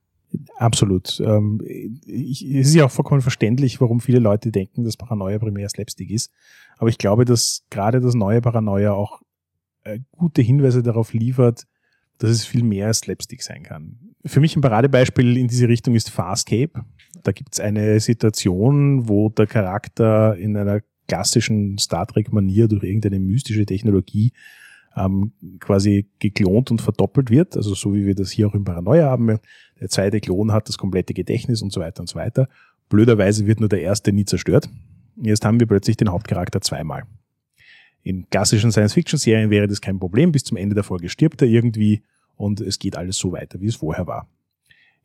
Absolut. 0.58 1.22
Ähm, 1.22 1.62
ich, 1.66 2.44
es 2.46 2.68
ist 2.68 2.76
ja 2.76 2.86
auch 2.86 2.92
vollkommen 2.92 3.22
verständlich, 3.22 3.80
warum 3.80 4.02
viele 4.02 4.20
Leute 4.20 4.52
denken, 4.52 4.84
dass 4.84 4.98
Paranoia 4.98 5.40
primär 5.40 5.70
Slapstick 5.70 6.12
ist. 6.12 6.32
Aber 6.78 6.90
ich 6.90 6.98
glaube, 6.98 7.26
dass 7.26 7.64
gerade 7.70 8.02
das 8.02 8.14
neue 8.14 8.42
Paranoia 8.42 8.92
auch 8.92 9.22
äh, 9.84 10.00
gute 10.12 10.42
Hinweise 10.42 10.84
darauf 10.84 11.14
liefert, 11.14 11.66
dass 12.18 12.32
es 12.32 12.46
viel 12.46 12.64
mehr 12.64 12.94
Slapstick 12.94 13.44
sein 13.44 13.64
kann. 13.64 13.98
Für 14.26 14.40
mich 14.40 14.56
ein 14.56 14.62
Paradebeispiel 14.62 15.38
in 15.38 15.48
diese 15.48 15.68
Richtung 15.68 15.96
ist 15.96 16.10
Farscape. 16.10 16.72
Da 17.24 17.32
gibt 17.32 17.54
es 17.54 17.60
eine 17.60 18.00
Situation, 18.00 19.08
wo 19.08 19.30
der 19.30 19.48
Charakter 19.48 20.36
in 20.38 20.58
einer 20.58 20.82
klassischen 21.08 21.78
Star 21.78 22.06
Trek-Manier 22.06 22.68
durch 22.68 22.84
irgendeine 22.84 23.20
mystische 23.20 23.66
Technologie 23.66 24.34
ähm, 24.96 25.32
quasi 25.60 26.10
geklont 26.20 26.72
und 26.72 26.82
verdoppelt 26.82 27.30
wird, 27.30 27.56
also 27.56 27.74
so 27.76 27.94
wie 27.94 28.06
wir 28.06 28.16
das 28.16 28.32
hier 28.32 28.48
auch 28.48 28.56
im 28.56 28.64
Paranoia 28.64 29.06
haben. 29.06 29.40
Der 29.80 29.90
zweite 29.90 30.20
Klon 30.20 30.52
hat 30.52 30.68
das 30.68 30.78
komplette 30.78 31.14
Gedächtnis 31.14 31.62
und 31.62 31.72
so 31.72 31.80
weiter 31.80 32.02
und 32.02 32.08
so 32.08 32.16
weiter. 32.16 32.48
Blöderweise 32.90 33.46
wird 33.46 33.60
nur 33.60 33.70
der 33.70 33.82
erste 33.82 34.12
nie 34.12 34.26
zerstört. 34.26 34.70
Jetzt 35.22 35.46
haben 35.46 35.60
wir 35.60 35.68
plötzlich 35.68 35.98
den 35.98 36.12
Hauptcharakter 36.12 36.62
zweimal. 36.62 37.04
In 38.08 38.30
klassischen 38.30 38.72
Science-Fiction-Serien 38.72 39.50
wäre 39.50 39.68
das 39.68 39.82
kein 39.82 40.00
Problem. 40.00 40.32
Bis 40.32 40.46
zum 40.46 40.56
Ende 40.56 40.76
der 40.76 40.86
Folge 40.86 41.10
stirbt 41.10 41.42
er 41.42 41.50
irgendwie 41.50 42.04
und 42.38 42.62
es 42.62 42.80
geht 42.80 42.96
alles 42.96 43.18
so 43.18 43.34
weiter, 43.34 43.60
wie 43.60 43.68
es 43.68 43.76
vorher 43.76 44.08
war. 44.08 44.30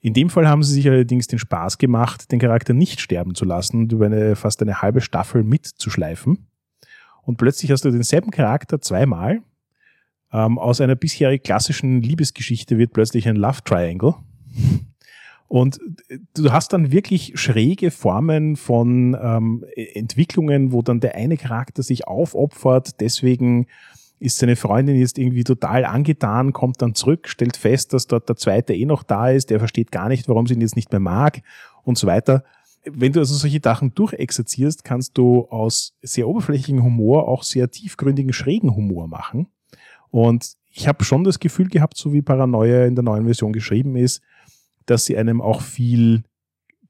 In 0.00 0.14
dem 0.14 0.30
Fall 0.30 0.46
haben 0.46 0.62
sie 0.62 0.74
sich 0.74 0.88
allerdings 0.88 1.26
den 1.26 1.40
Spaß 1.40 1.78
gemacht, 1.78 2.30
den 2.30 2.38
Charakter 2.38 2.74
nicht 2.74 3.00
sterben 3.00 3.34
zu 3.34 3.44
lassen 3.44 3.78
und 3.78 3.92
über 3.92 4.06
eine, 4.06 4.36
fast 4.36 4.62
eine 4.62 4.82
halbe 4.82 5.00
Staffel 5.00 5.42
mitzuschleifen. 5.42 6.46
Und 7.22 7.38
plötzlich 7.38 7.72
hast 7.72 7.84
du 7.84 7.90
denselben 7.90 8.30
Charakter 8.30 8.80
zweimal. 8.80 9.42
Ähm, 10.32 10.56
aus 10.56 10.80
einer 10.80 10.94
bisherig 10.94 11.42
klassischen 11.42 12.02
Liebesgeschichte 12.02 12.78
wird 12.78 12.92
plötzlich 12.92 13.26
ein 13.26 13.34
Love 13.34 13.64
Triangle. 13.64 14.14
Und 15.52 15.80
du 16.32 16.50
hast 16.50 16.72
dann 16.72 16.92
wirklich 16.92 17.32
schräge 17.34 17.90
Formen 17.90 18.56
von 18.56 19.14
ähm, 19.20 19.66
Entwicklungen, 19.76 20.72
wo 20.72 20.80
dann 20.80 21.00
der 21.00 21.14
eine 21.14 21.36
Charakter 21.36 21.82
sich 21.82 22.08
aufopfert, 22.08 23.02
deswegen 23.02 23.66
ist 24.18 24.38
seine 24.38 24.56
Freundin 24.56 24.96
jetzt 24.96 25.18
irgendwie 25.18 25.44
total 25.44 25.84
angetan, 25.84 26.54
kommt 26.54 26.80
dann 26.80 26.94
zurück, 26.94 27.28
stellt 27.28 27.58
fest, 27.58 27.92
dass 27.92 28.06
dort 28.06 28.30
der 28.30 28.36
zweite 28.36 28.72
eh 28.72 28.86
noch 28.86 29.02
da 29.02 29.28
ist, 29.28 29.50
der 29.50 29.58
versteht 29.58 29.92
gar 29.92 30.08
nicht, 30.08 30.26
warum 30.26 30.46
sie 30.46 30.54
ihn 30.54 30.62
jetzt 30.62 30.74
nicht 30.74 30.90
mehr 30.90 31.00
mag 31.00 31.42
und 31.82 31.98
so 31.98 32.06
weiter. 32.06 32.44
Wenn 32.90 33.12
du 33.12 33.20
also 33.20 33.34
solche 33.34 33.60
Sachen 33.62 33.94
durchexerzierst, 33.94 34.84
kannst 34.84 35.18
du 35.18 35.48
aus 35.50 35.92
sehr 36.00 36.28
oberflächlichen 36.28 36.82
Humor 36.82 37.28
auch 37.28 37.42
sehr 37.42 37.70
tiefgründigen, 37.70 38.32
schrägen 38.32 38.74
Humor 38.74 39.06
machen. 39.06 39.48
Und 40.08 40.54
ich 40.70 40.88
habe 40.88 41.04
schon 41.04 41.24
das 41.24 41.40
Gefühl 41.40 41.68
gehabt, 41.68 41.98
so 41.98 42.14
wie 42.14 42.22
Paranoia 42.22 42.86
in 42.86 42.94
der 42.94 43.04
neuen 43.04 43.24
Version 43.26 43.52
geschrieben 43.52 43.96
ist, 43.96 44.22
dass 44.86 45.04
sie 45.04 45.16
einem 45.16 45.40
auch 45.40 45.60
viel 45.60 46.24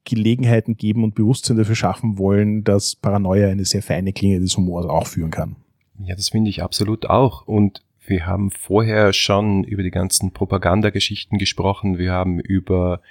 Gelegenheiten 0.05 0.75
geben 0.75 1.03
und 1.03 1.15
Bewusstsein 1.15 1.57
dafür 1.57 1.75
schaffen 1.75 2.17
wollen, 2.17 2.63
dass 2.63 2.95
Paranoia 2.95 3.49
eine 3.49 3.65
sehr 3.65 3.81
feine 3.81 4.13
Klinge 4.13 4.39
des 4.39 4.57
Humors 4.57 4.85
auch 4.85 5.07
führen 5.07 5.31
kann. 5.31 5.55
Ja, 5.99 6.15
das 6.15 6.29
finde 6.29 6.49
ich 6.49 6.61
absolut 6.61 7.09
auch. 7.09 7.47
Und 7.47 7.83
wir 8.05 8.25
haben 8.25 8.51
vorher 8.51 9.13
schon 9.13 9.63
über 9.63 9.83
die 9.83 9.91
ganzen 9.91 10.31
Propagandageschichten 10.31 11.37
gesprochen. 11.37 11.97
Wir 11.97 12.11
haben 12.11 12.39
über 12.39 13.01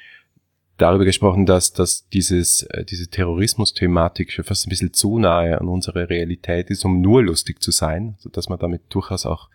darüber 0.76 1.04
gesprochen, 1.04 1.46
dass, 1.46 1.72
dass 1.72 2.08
dieses, 2.08 2.64
äh, 2.64 2.84
diese 2.84 3.08
Terrorismus-Thematik 3.08 4.32
schon 4.32 4.44
fast 4.44 4.66
ein 4.66 4.70
bisschen 4.70 4.92
zu 4.92 5.18
nahe 5.18 5.60
an 5.60 5.68
unsere 5.68 6.10
Realität 6.10 6.70
ist, 6.70 6.84
um 6.84 7.00
nur 7.00 7.22
lustig 7.22 7.62
zu 7.62 7.70
sein, 7.70 8.16
so 8.18 8.28
dass 8.28 8.48
man 8.48 8.58
damit 8.58 8.82
durchaus 8.90 9.24
auch 9.24 9.48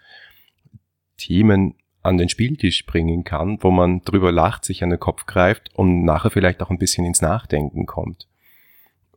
Themen 1.17 1.75
an 2.08 2.17
den 2.17 2.30
Spieltisch 2.30 2.86
bringen 2.86 3.24
kann, 3.24 3.58
wo 3.62 3.70
man 3.70 4.02
drüber 4.02 4.32
lacht, 4.32 4.65
sich 4.65 4.82
an 4.84 4.89
den 4.89 5.00
Kopf 5.00 5.26
greift 5.26 5.70
und 5.76 6.04
nachher 6.04 6.32
vielleicht 6.32 6.62
auch 6.62 6.70
ein 6.70 6.80
bisschen 6.80 7.06
ins 7.06 7.22
Nachdenken 7.22 7.86
kommt. 7.86 8.28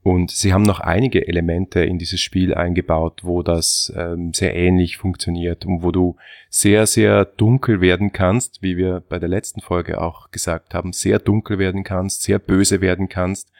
Und 0.03 0.31
sie 0.31 0.53
haben 0.53 0.62
noch 0.62 0.81
einige 0.81 1.29
Elemente 1.29 1.85
in 1.85 1.98
dieses 1.98 2.20
Spiel 2.20 2.55
eingebaut, 2.55 3.20
wo 3.22 3.42
das 3.42 3.92
ähm, 3.96 4.33
sehr 4.33 4.57
ähnlich 4.57 4.96
funktioniert 4.96 5.66
und 5.66 5.83
wo 5.83 5.90
du 5.90 6.16
sehr, 6.48 6.87
sehr 6.87 7.26
dunkel 7.26 7.81
werden 7.81 8.12
kannst, 8.12 8.62
wie 8.62 8.76
wir 8.76 9.03
bei 9.09 9.18
der 9.18 9.29
letzten 9.29 9.61
Folge 9.61 10.00
auch 10.00 10.31
gesagt 10.31 10.74
haben, 10.74 10.92
sehr 10.92 11.18
dunkel 11.18 11.59
werden 11.59 11.85
kannst, 11.85 12.22
sehr 12.22 12.38
böse 12.38 12.81
werden 12.81 13.09
kannst, 13.09 13.53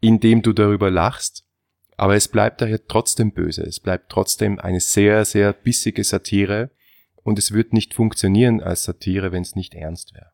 indem 0.00 0.42
du 0.42 0.52
darüber 0.52 0.90
lachst. 0.90 1.44
Aber 1.96 2.14
es 2.14 2.28
bleibt 2.28 2.62
daher 2.62 2.86
trotzdem 2.86 3.32
böse. 3.32 3.62
Es 3.62 3.80
bleibt 3.80 4.08
trotzdem 4.08 4.60
eine 4.60 4.80
sehr, 4.80 5.24
sehr 5.24 5.52
bissige 5.52 6.04
Satire 6.04 6.70
und 7.22 7.38
es 7.38 7.52
wird 7.52 7.72
nicht 7.72 7.94
funktionieren 7.94 8.60
als 8.60 8.84
Satire, 8.84 9.32
wenn 9.32 9.42
es 9.42 9.54
nicht 9.54 9.74
ernst 9.74 10.14
wäre 10.14 10.32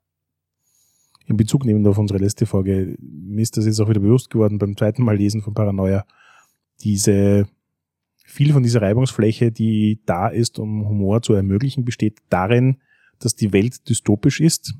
in 1.28 1.36
Bezug 1.36 1.64
nehmen 1.64 1.86
auf 1.86 1.98
unsere 1.98 2.18
letzte 2.18 2.46
Folge, 2.46 2.96
mir 3.00 3.42
ist 3.42 3.56
das 3.56 3.66
jetzt 3.66 3.78
auch 3.80 3.88
wieder 3.88 4.00
bewusst 4.00 4.30
geworden 4.30 4.58
beim 4.58 4.76
zweiten 4.76 5.04
Mal 5.04 5.16
lesen 5.16 5.42
von 5.42 5.52
Paranoia, 5.52 6.06
diese, 6.80 7.46
viel 8.24 8.52
von 8.52 8.62
dieser 8.62 8.80
Reibungsfläche, 8.80 9.52
die 9.52 10.00
da 10.06 10.28
ist, 10.28 10.58
um 10.58 10.88
Humor 10.88 11.20
zu 11.20 11.34
ermöglichen, 11.34 11.84
besteht 11.84 12.20
darin, 12.30 12.78
dass 13.18 13.34
die 13.34 13.52
Welt 13.52 13.86
dystopisch 13.88 14.40
ist 14.40 14.74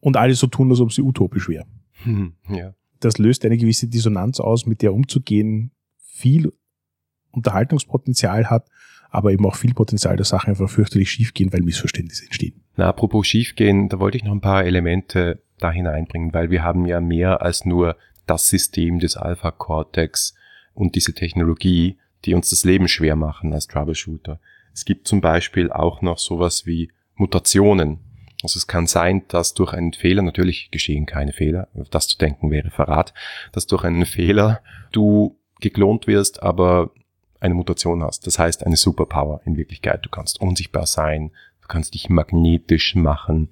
und 0.00 0.18
alle 0.18 0.34
so 0.34 0.46
tun, 0.48 0.70
als 0.70 0.80
ob 0.80 0.92
sie 0.92 1.02
utopisch 1.02 1.48
wäre. 1.48 1.66
Hm, 2.02 2.34
ja. 2.50 2.74
Das 3.00 3.16
löst 3.16 3.46
eine 3.46 3.56
gewisse 3.56 3.88
Dissonanz 3.88 4.38
aus, 4.38 4.66
mit 4.66 4.82
der 4.82 4.92
umzugehen 4.92 5.70
viel 5.96 6.52
Unterhaltungspotenzial 7.30 8.50
hat, 8.50 8.68
aber 9.12 9.30
eben 9.30 9.44
auch 9.46 9.56
viel 9.56 9.74
Potenzial, 9.74 10.16
dass 10.16 10.30
Sachen 10.30 10.50
einfach 10.50 10.70
fürchterlich 10.70 11.10
schiefgehen, 11.10 11.52
weil 11.52 11.60
Missverständnisse 11.60 12.24
entstehen. 12.24 12.62
Na, 12.76 12.88
apropos 12.88 13.26
schiefgehen, 13.26 13.90
da 13.90 14.00
wollte 14.00 14.16
ich 14.16 14.24
noch 14.24 14.32
ein 14.32 14.40
paar 14.40 14.64
Elemente 14.64 15.42
da 15.58 15.70
hineinbringen, 15.70 16.32
weil 16.32 16.50
wir 16.50 16.64
haben 16.64 16.86
ja 16.86 17.00
mehr 17.00 17.42
als 17.42 17.66
nur 17.66 17.96
das 18.26 18.48
System 18.48 18.98
des 18.98 19.18
Alpha 19.18 19.50
Cortex 19.50 20.34
und 20.72 20.94
diese 20.94 21.12
Technologie, 21.12 21.98
die 22.24 22.34
uns 22.34 22.48
das 22.48 22.64
Leben 22.64 22.88
schwer 22.88 23.14
machen 23.14 23.52
als 23.52 23.66
Troubleshooter. 23.66 24.40
Es 24.72 24.86
gibt 24.86 25.06
zum 25.06 25.20
Beispiel 25.20 25.70
auch 25.70 26.00
noch 26.00 26.18
sowas 26.18 26.64
wie 26.64 26.90
Mutationen. 27.14 27.98
Also 28.42 28.56
es 28.56 28.66
kann 28.66 28.86
sein, 28.86 29.24
dass 29.28 29.52
durch 29.52 29.74
einen 29.74 29.92
Fehler, 29.92 30.22
natürlich 30.22 30.70
geschehen 30.70 31.04
keine 31.04 31.34
Fehler, 31.34 31.68
das 31.90 32.08
zu 32.08 32.16
denken 32.16 32.50
wäre 32.50 32.70
Verrat, 32.70 33.12
dass 33.52 33.66
durch 33.66 33.84
einen 33.84 34.06
Fehler 34.06 34.62
du 34.90 35.36
geklont 35.60 36.06
wirst, 36.06 36.42
aber 36.42 36.90
eine 37.42 37.54
Mutation 37.54 38.02
hast. 38.02 38.26
Das 38.26 38.38
heißt 38.38 38.64
eine 38.64 38.76
Superpower 38.76 39.40
in 39.44 39.56
Wirklichkeit. 39.56 40.04
Du 40.04 40.08
kannst 40.08 40.40
unsichtbar 40.40 40.86
sein, 40.86 41.30
du 41.60 41.68
kannst 41.68 41.94
dich 41.94 42.08
magnetisch 42.08 42.94
machen, 42.94 43.48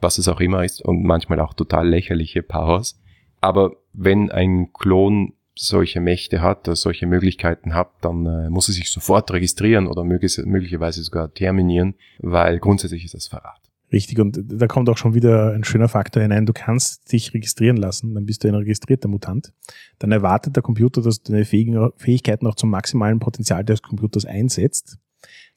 was 0.00 0.18
es 0.18 0.28
auch 0.28 0.40
immer 0.40 0.64
ist 0.64 0.82
und 0.82 1.04
manchmal 1.04 1.40
auch 1.40 1.54
total 1.54 1.88
lächerliche 1.88 2.42
Powers. 2.42 2.98
Aber 3.40 3.76
wenn 3.92 4.30
ein 4.30 4.72
Klon 4.72 5.34
solche 5.54 6.00
Mächte 6.00 6.42
hat, 6.42 6.66
solche 6.76 7.06
Möglichkeiten 7.06 7.74
hat, 7.74 7.90
dann 8.02 8.26
äh, 8.26 8.50
muss 8.50 8.68
er 8.68 8.74
sich 8.74 8.90
sofort 8.90 9.30
registrieren 9.32 9.86
oder 9.86 10.04
möglicherweise 10.04 11.02
sogar 11.02 11.32
terminieren, 11.32 11.94
weil 12.18 12.58
grundsätzlich 12.58 13.04
ist 13.04 13.14
das 13.14 13.28
Verrat. 13.28 13.65
Richtig, 13.92 14.18
und 14.18 14.40
da 14.44 14.66
kommt 14.66 14.88
auch 14.88 14.96
schon 14.96 15.14
wieder 15.14 15.52
ein 15.52 15.62
schöner 15.62 15.88
Faktor 15.88 16.22
hinein. 16.22 16.44
Du 16.44 16.52
kannst 16.52 17.12
dich 17.12 17.32
registrieren 17.34 17.76
lassen, 17.76 18.14
dann 18.14 18.26
bist 18.26 18.42
du 18.42 18.48
ein 18.48 18.54
registrierter 18.54 19.08
Mutant. 19.08 19.52
Dann 20.00 20.10
erwartet 20.10 20.56
der 20.56 20.62
Computer, 20.62 21.02
dass 21.02 21.22
du 21.22 21.32
deine 21.32 21.44
Fähigkeiten 21.44 22.46
auch 22.46 22.56
zum 22.56 22.70
maximalen 22.70 23.20
Potenzial 23.20 23.64
des 23.64 23.82
Computers 23.82 24.24
einsetzt. 24.24 24.98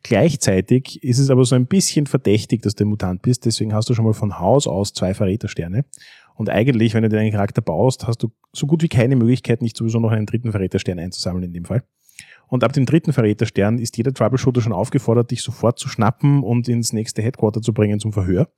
Gleichzeitig 0.04 1.04
ist 1.04 1.20
es 1.20 1.30
aber 1.30 1.44
so 1.44 1.56
ein 1.56 1.65
bisschen 1.65 2.06
verdächtig, 2.06 2.62
dass 2.62 2.76
du 2.76 2.86
ein 2.86 2.89
Mutant 2.89 3.22
bist, 3.22 3.46
deswegen 3.46 3.74
hast 3.74 3.89
du 3.89 3.94
schon 3.94 4.06
mal 4.06 4.13
von 4.13 4.39
Haus 4.39 4.68
aus 4.68 4.94
zwei 4.94 5.13
Verrätersterne. 5.13 5.86
Und 6.36 6.50
eigentlich, 6.50 6.94
wenn 6.94 7.04
du 7.04 7.10
deinen 7.10 7.32
Charakter 7.32 7.62
baust, 7.62 8.08
hast 8.08 8.24
du 8.24 8.32
so 8.54 8.65
gut 8.65 8.82
wie 8.82 8.88
keine 8.88 9.18
Möglichkeit, 9.18 9.62
nicht 9.62 9.76
sowieso 9.76 10.00
noch 10.00 10.12
einen 10.12 10.26
dritten 10.26 10.52
Verräterstern 10.52 10.98
einzusammeln 10.98 11.44
in 11.44 11.54
dem 11.54 11.65
Fall. 11.65 11.84
Und 12.50 12.64
ab 12.64 12.74
dem 12.74 12.86
dritten 12.86 13.14
Verräterstern 13.14 13.78
ist 13.78 13.96
jeder 13.98 14.14
Troubleshooter 14.14 14.62
schon 14.62 14.74
aufgefordert, 14.74 15.32
dich 15.32 15.44
sofort 15.44 15.80
zu 15.80 15.88
schnappen 15.88 16.44
und 16.44 16.68
ins 16.68 16.94
nächste 16.94 17.22
Headquarter 17.22 17.62
zu 17.62 17.74
bringen 17.74 18.00
zum 18.00 18.12
Verhör. 18.12 18.50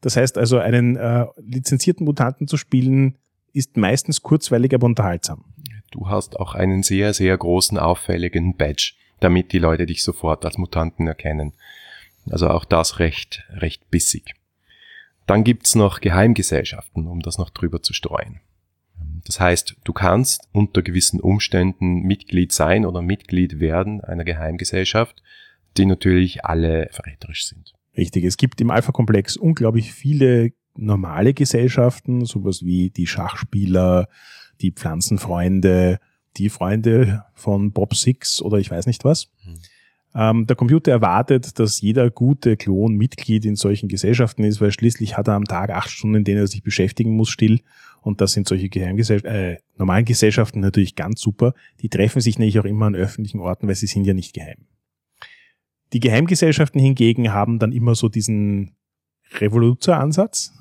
Das 0.00 0.16
heißt 0.16 0.38
also, 0.38 0.58
einen 0.58 0.96
äh, 0.96 1.26
lizenzierten 1.38 2.04
Mutanten 2.04 2.48
zu 2.48 2.56
spielen, 2.56 3.18
ist 3.52 3.76
meistens 3.76 4.22
kurzweilig, 4.22 4.74
aber 4.74 4.86
unterhaltsam. 4.86 5.44
Du 5.90 6.08
hast 6.08 6.38
auch 6.40 6.54
einen 6.54 6.82
sehr, 6.82 7.14
sehr 7.14 7.36
großen, 7.36 7.78
auffälligen 7.78 8.56
Badge, 8.56 8.92
damit 9.20 9.52
die 9.52 9.58
Leute 9.58 9.86
dich 9.86 10.02
sofort 10.02 10.44
als 10.44 10.58
Mutanten 10.58 11.06
erkennen. 11.06 11.52
Also 12.30 12.48
auch 12.48 12.64
das 12.64 12.98
recht, 12.98 13.44
recht 13.50 13.90
bissig. 13.90 14.34
Dann 15.26 15.44
gibt's 15.44 15.74
noch 15.74 16.00
Geheimgesellschaften, 16.00 17.06
um 17.06 17.20
das 17.20 17.38
noch 17.38 17.50
drüber 17.50 17.82
zu 17.82 17.92
streuen. 17.92 18.40
Das 19.26 19.40
heißt, 19.40 19.76
du 19.82 19.92
kannst 19.92 20.48
unter 20.52 20.82
gewissen 20.82 21.20
Umständen 21.20 22.02
Mitglied 22.02 22.52
sein 22.52 22.86
oder 22.86 23.02
Mitglied 23.02 23.58
werden 23.58 24.00
einer 24.00 24.24
Geheimgesellschaft, 24.24 25.22
die 25.76 25.86
natürlich 25.86 26.44
alle 26.44 26.88
verräterisch 26.92 27.46
sind. 27.46 27.74
Richtig, 27.96 28.24
es 28.24 28.36
gibt 28.36 28.60
im 28.60 28.70
Alpha-Komplex 28.70 29.36
unglaublich 29.36 29.92
viele 29.92 30.52
normale 30.76 31.34
Gesellschaften, 31.34 32.24
sowas 32.24 32.64
wie 32.64 32.90
die 32.90 33.06
Schachspieler, 33.06 34.08
die 34.60 34.70
Pflanzenfreunde, 34.70 35.98
die 36.36 36.48
Freunde 36.48 37.24
von 37.34 37.72
Bob 37.72 37.94
Six 37.94 38.42
oder 38.42 38.58
ich 38.58 38.70
weiß 38.70 38.86
nicht 38.86 39.04
was. 39.04 39.28
Hm. 39.42 39.58
Ähm, 40.14 40.46
der 40.46 40.56
Computer 40.56 40.92
erwartet, 40.92 41.58
dass 41.58 41.80
jeder 41.80 42.10
gute 42.10 42.56
Klon 42.56 42.94
Mitglied 42.94 43.44
in 43.44 43.56
solchen 43.56 43.88
Gesellschaften 43.88 44.44
ist, 44.44 44.60
weil 44.60 44.72
schließlich 44.72 45.16
hat 45.16 45.28
er 45.28 45.34
am 45.34 45.44
Tag 45.44 45.70
acht 45.70 45.90
Stunden, 45.90 46.16
in 46.16 46.24
denen 46.24 46.38
er 46.38 46.46
sich 46.46 46.62
beschäftigen 46.62 47.16
muss, 47.16 47.28
still. 47.28 47.60
Und 48.06 48.20
das 48.20 48.30
sind 48.30 48.46
solche 48.46 48.68
Geheimgesellschaften, 48.68 49.34
äh, 49.34 49.58
normalen 49.78 50.04
Gesellschaften 50.04 50.60
natürlich 50.60 50.94
ganz 50.94 51.20
super. 51.20 51.54
Die 51.80 51.88
treffen 51.88 52.20
sich 52.20 52.38
nämlich 52.38 52.60
auch 52.60 52.64
immer 52.64 52.86
an 52.86 52.94
öffentlichen 52.94 53.40
Orten, 53.40 53.66
weil 53.66 53.74
sie 53.74 53.88
sind 53.88 54.04
ja 54.04 54.14
nicht 54.14 54.32
geheim. 54.32 54.68
Die 55.92 55.98
Geheimgesellschaften 55.98 56.80
hingegen 56.80 57.32
haben 57.32 57.58
dann 57.58 57.72
immer 57.72 57.96
so 57.96 58.08
diesen 58.08 58.76
Revoluzeransatz. 59.32 60.52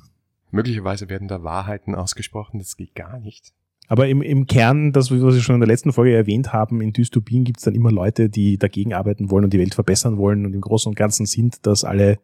Möglicherweise 0.49 1.07
werden 1.07 1.27
da 1.27 1.43
Wahrheiten 1.43 1.93
ausgesprochen, 1.93 2.57
das 2.57 2.77
geht 2.77 2.95
gar 2.95 3.19
nicht. 3.19 3.53
Aber 3.87 4.07
im, 4.07 4.23
im 4.23 4.47
Kern, 4.47 4.91
das, 4.91 5.11
was 5.11 5.21
wir 5.21 5.39
schon 5.39 5.53
in 5.53 5.61
der 5.61 5.67
letzten 5.67 5.93
Folge 5.93 6.15
erwähnt 6.15 6.51
haben, 6.51 6.81
in 6.81 6.93
Dystopien 6.93 7.43
gibt 7.43 7.59
es 7.59 7.65
dann 7.65 7.75
immer 7.75 7.91
Leute, 7.91 8.27
die 8.27 8.57
dagegen 8.57 8.95
arbeiten 8.95 9.29
wollen 9.29 9.43
und 9.43 9.53
die 9.53 9.59
Welt 9.59 9.75
verbessern 9.75 10.17
wollen. 10.17 10.47
Und 10.47 10.55
im 10.55 10.61
Großen 10.61 10.89
und 10.89 10.95
Ganzen 10.95 11.27
sind 11.27 11.67
das 11.67 11.83
alle 11.83 12.17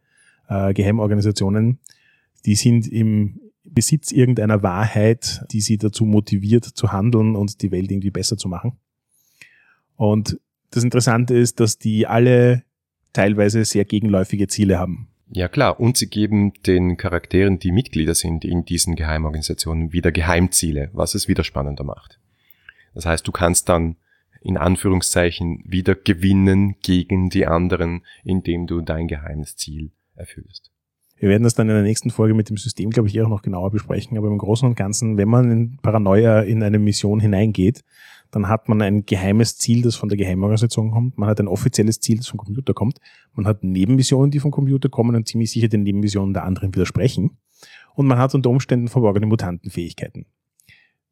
äh, 0.50 0.74
Geheimorganisationen, 0.74 1.78
die 2.44 2.56
sind 2.56 2.88
im 2.88 3.40
Besitz 3.64 4.12
irgendeiner 4.12 4.64
Wahrheit, 4.64 5.44
die 5.52 5.62
sie 5.62 5.78
dazu 5.78 6.06
motiviert 6.06 6.66
zu 6.66 6.92
handeln 6.92 7.36
und 7.36 7.62
die 7.62 7.72
Welt 7.72 7.92
irgendwie 7.92 8.12
besser 8.12 8.38
zu 8.38 8.48
machen. 8.48 8.78
Und 9.96 10.40
das 10.72 10.84
Interessante 10.84 11.36
ist, 11.36 11.60
dass 11.60 11.78
die 11.78 12.08
alle 12.08 12.64
teilweise 13.14 13.66
sehr 13.66 13.86
gegenläufige 13.86 14.48
Ziele 14.48 14.80
haben. 14.80 15.10
Ja 15.34 15.48
klar, 15.48 15.80
und 15.80 15.96
sie 15.96 16.08
geben 16.08 16.54
den 16.66 16.98
Charakteren, 16.98 17.60
die 17.60 17.72
Mitglieder 17.72 18.16
sind 18.16 18.44
in 18.44 18.66
diesen 18.66 18.96
Geheimorganisationen, 18.96 19.94
wieder 19.94 20.12
Geheimziele, 20.12 20.90
was 20.92 21.16
es 21.16 21.28
wieder 21.28 21.44
spannender 21.44 21.84
macht. 21.84 22.20
Das 22.94 23.06
heißt, 23.06 23.26
du 23.28 23.32
kannst 23.32 23.70
dann 23.70 23.96
in 24.42 24.58
Anführungszeichen 24.58 25.64
wieder 25.66 25.96
gewinnen 25.96 26.76
gegen 26.82 27.30
die 27.30 27.46
anderen, 27.46 28.04
indem 28.24 28.68
du 28.68 28.82
dein 28.82 29.08
geheimes 29.08 29.56
Ziel 29.56 29.92
erfüllst. 30.16 30.72
Wir 31.22 31.30
werden 31.30 31.44
das 31.44 31.54
dann 31.54 31.70
in 31.70 31.76
der 31.76 31.84
nächsten 31.84 32.10
Folge 32.10 32.34
mit 32.34 32.50
dem 32.50 32.58
System, 32.58 32.90
glaube 32.90 33.08
ich, 33.08 33.16
eher 33.16 33.28
noch 33.28 33.44
genauer 33.44 33.70
besprechen. 33.70 34.18
Aber 34.18 34.28
im 34.28 34.40
Großen 34.40 34.68
und 34.68 34.74
Ganzen, 34.74 35.18
wenn 35.18 35.30
man 35.30 35.52
in 35.52 35.78
Paranoia 35.78 36.42
in 36.42 36.64
eine 36.64 36.80
Mission 36.80 37.20
hineingeht, 37.20 37.84
dann 38.32 38.48
hat 38.48 38.68
man 38.68 38.82
ein 38.82 39.06
geheimes 39.06 39.56
Ziel, 39.56 39.84
das 39.84 39.96
von 39.96 40.10
der 40.10 40.18
Geheimorganisation 40.18 40.90
kommt. 40.90 41.20
Man 41.20 41.30
hat 41.30 41.40
ein 41.40 41.48
offizielles 41.48 42.00
Ziel, 42.00 42.18
das 42.18 42.28
vom 42.28 42.40
Computer 42.40 42.74
kommt. 42.74 42.98
Man 43.34 43.46
hat 43.46 43.64
Nebenmissionen, 43.64 44.32
die 44.32 44.40
vom 44.40 44.50
Computer 44.50 44.90
kommen 44.90 45.16
und 45.16 45.28
ziemlich 45.28 45.52
sicher 45.52 45.68
den 45.68 45.84
Nebenmissionen 45.84 46.34
der 46.34 46.44
anderen 46.44 46.74
widersprechen. 46.74 47.38
Und 47.94 48.08
man 48.08 48.18
hat 48.18 48.34
unter 48.34 48.50
Umständen 48.50 48.88
verborgene 48.88 49.28
Mutantenfähigkeiten. 49.28 50.26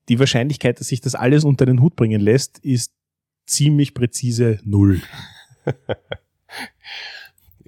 Die 0.07 0.17
Wahrscheinlichkeit, 0.17 0.79
dass 0.79 0.87
sich 0.87 1.01
das 1.01 1.13
alles 1.13 1.43
unter 1.43 1.67
den 1.67 1.83
Hut 1.83 1.95
bringen 1.95 2.19
lässt, 2.19 2.57
ist 2.65 2.95
ziemlich 3.45 3.93
präzise 3.93 4.59
null. 4.63 5.03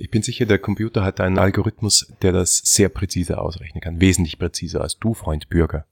Ich 0.02 0.10
bin 0.10 0.24
sicher, 0.24 0.48
der 0.48 0.58
Computer 0.58 1.04
hat 1.04 1.22
einen 1.22 1.38
Algorithmus, 1.38 2.12
der 2.24 2.32
das 2.32 2.58
sehr 2.58 2.90
präzise 2.90 3.38
ausrechnen 3.38 3.82
kann. 3.82 4.02
Wesentlich 4.02 4.40
präziser 4.40 4.82
als 4.82 4.98
du, 4.98 5.14
Freund 5.14 5.48
Bürger. 5.48 5.86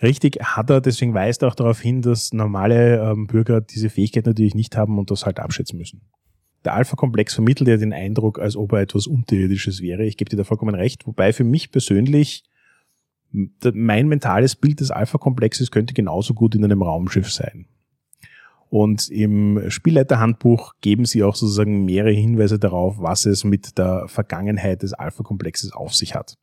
Richtig, 0.00 0.38
hat 0.40 0.70
er, 0.70 0.80
deswegen 0.80 1.12
weist 1.12 1.42
er 1.42 1.48
auch 1.48 1.56
darauf 1.56 1.80
hin, 1.80 2.00
dass 2.00 2.32
normale 2.32 3.02
ähm, 3.02 3.26
Bürger 3.26 3.60
diese 3.60 3.90
Fähigkeit 3.90 4.26
natürlich 4.26 4.54
nicht 4.54 4.76
haben 4.76 4.96
und 4.96 5.10
das 5.10 5.26
halt 5.26 5.40
abschätzen 5.40 5.76
müssen. 5.76 6.02
Der 6.64 6.74
Alpha-Komplex 6.74 7.34
vermittelt 7.34 7.68
ja 7.68 7.76
den 7.76 7.92
Eindruck, 7.92 8.38
als 8.38 8.54
ob 8.54 8.74
er 8.74 8.80
etwas 8.80 9.08
Unterirdisches 9.08 9.82
wäre. 9.82 10.04
Ich 10.04 10.16
gebe 10.16 10.30
dir 10.30 10.36
da 10.36 10.44
vollkommen 10.44 10.76
recht, 10.76 11.04
wobei 11.08 11.32
für 11.32 11.42
mich 11.42 11.72
persönlich 11.72 12.44
mein 13.32 14.06
mentales 14.06 14.54
Bild 14.54 14.78
des 14.78 14.92
Alpha-Komplexes 14.92 15.72
könnte 15.72 15.94
genauso 15.94 16.32
gut 16.32 16.54
in 16.54 16.62
einem 16.62 16.82
Raumschiff 16.82 17.32
sein. 17.32 17.66
Und 18.70 19.08
im 19.08 19.70
Spielleiterhandbuch 19.70 20.74
geben 20.80 21.06
sie 21.06 21.22
auch 21.22 21.34
sozusagen 21.34 21.84
mehrere 21.84 22.12
Hinweise 22.12 22.58
darauf, 22.58 22.98
was 22.98 23.24
es 23.24 23.44
mit 23.44 23.78
der 23.78 24.06
Vergangenheit 24.08 24.82
des 24.82 24.92
Alpha-Komplexes 24.92 25.72
auf 25.72 25.94
sich 25.94 26.14
hat. 26.14 26.36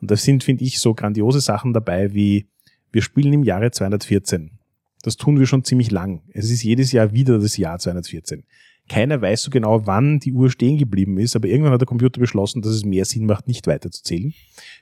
Und 0.00 0.10
da 0.10 0.16
sind, 0.16 0.42
finde 0.42 0.64
ich, 0.64 0.80
so 0.80 0.94
grandiose 0.94 1.40
Sachen 1.40 1.72
dabei 1.72 2.12
wie, 2.14 2.48
wir 2.90 3.02
spielen 3.02 3.32
im 3.32 3.44
Jahre 3.44 3.70
214. 3.70 4.58
Das 5.02 5.16
tun 5.16 5.38
wir 5.38 5.46
schon 5.46 5.64
ziemlich 5.64 5.90
lang. 5.90 6.22
Es 6.32 6.50
ist 6.50 6.62
jedes 6.62 6.92
Jahr 6.92 7.12
wieder 7.12 7.38
das 7.38 7.56
Jahr 7.56 7.78
214. 7.78 8.44
Keiner 8.88 9.22
weiß 9.22 9.42
so 9.42 9.50
genau, 9.50 9.86
wann 9.86 10.18
die 10.18 10.32
Uhr 10.32 10.50
stehen 10.50 10.76
geblieben 10.76 11.18
ist, 11.18 11.36
aber 11.36 11.46
irgendwann 11.48 11.72
hat 11.72 11.80
der 11.80 11.86
Computer 11.86 12.20
beschlossen, 12.20 12.62
dass 12.62 12.72
es 12.72 12.84
mehr 12.84 13.04
Sinn 13.04 13.26
macht, 13.26 13.46
nicht 13.46 13.66
weiterzuzählen. 13.66 14.34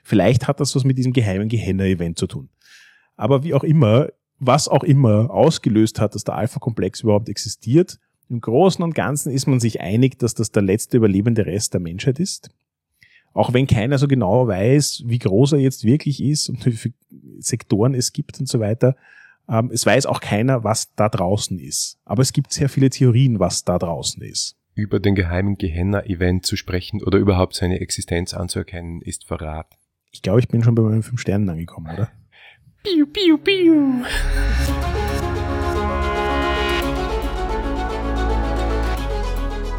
Vielleicht 0.03 0.47
hat 0.47 0.59
das 0.59 0.75
was 0.75 0.83
mit 0.83 0.97
diesem 0.97 1.13
geheimen 1.13 1.47
Gehenna-Event 1.47 2.17
zu 2.17 2.27
tun. 2.27 2.49
Aber 3.15 3.43
wie 3.43 3.53
auch 3.53 3.63
immer, 3.63 4.09
was 4.41 4.67
auch 4.67 4.83
immer 4.83 5.29
ausgelöst 5.29 6.01
hat, 6.01 6.15
dass 6.15 6.23
der 6.23 6.35
Alpha-Komplex 6.35 7.01
überhaupt 7.01 7.29
existiert. 7.29 7.99
Im 8.27 8.41
Großen 8.41 8.83
und 8.83 8.95
Ganzen 8.95 9.31
ist 9.31 9.45
man 9.45 9.59
sich 9.59 9.81
einig, 9.81 10.17
dass 10.17 10.33
das 10.33 10.51
der 10.51 10.63
letzte 10.63 10.97
überlebende 10.97 11.45
Rest 11.45 11.73
der 11.73 11.79
Menschheit 11.79 12.19
ist. 12.19 12.49
Auch 13.33 13.53
wenn 13.53 13.67
keiner 13.67 13.99
so 13.99 14.07
genau 14.07 14.47
weiß, 14.47 15.03
wie 15.05 15.19
groß 15.19 15.53
er 15.53 15.59
jetzt 15.59 15.85
wirklich 15.85 16.21
ist 16.21 16.49
und 16.49 16.65
wie 16.65 16.71
viele 16.71 16.95
Sektoren 17.39 17.93
es 17.93 18.13
gibt 18.13 18.39
und 18.39 18.49
so 18.49 18.59
weiter. 18.59 18.95
Ähm, 19.47 19.69
es 19.71 19.85
weiß 19.85 20.07
auch 20.07 20.19
keiner, 20.19 20.63
was 20.63 20.93
da 20.95 21.07
draußen 21.07 21.59
ist. 21.59 21.99
Aber 22.03 22.23
es 22.23 22.33
gibt 22.33 22.51
sehr 22.51 22.67
viele 22.67 22.89
Theorien, 22.89 23.39
was 23.39 23.63
da 23.63 23.77
draußen 23.77 24.23
ist. 24.23 24.57
Über 24.73 24.99
den 24.99 25.13
geheimen 25.13 25.55
Gehenna-Event 25.57 26.47
zu 26.47 26.55
sprechen 26.55 27.03
oder 27.03 27.19
überhaupt 27.19 27.53
seine 27.53 27.79
Existenz 27.79 28.33
anzuerkennen, 28.33 29.01
ist 29.01 29.25
Verrat. 29.25 29.67
Ich 30.11 30.23
glaube, 30.23 30.39
ich 30.39 30.47
bin 30.47 30.63
schon 30.63 30.73
bei 30.73 30.81
meinen 30.81 31.03
fünf 31.03 31.21
Sternen 31.21 31.47
angekommen, 31.47 31.93
oder? 31.93 32.11
Piu, 32.83 33.05
piu, 33.05 33.37
piu. 33.37 34.03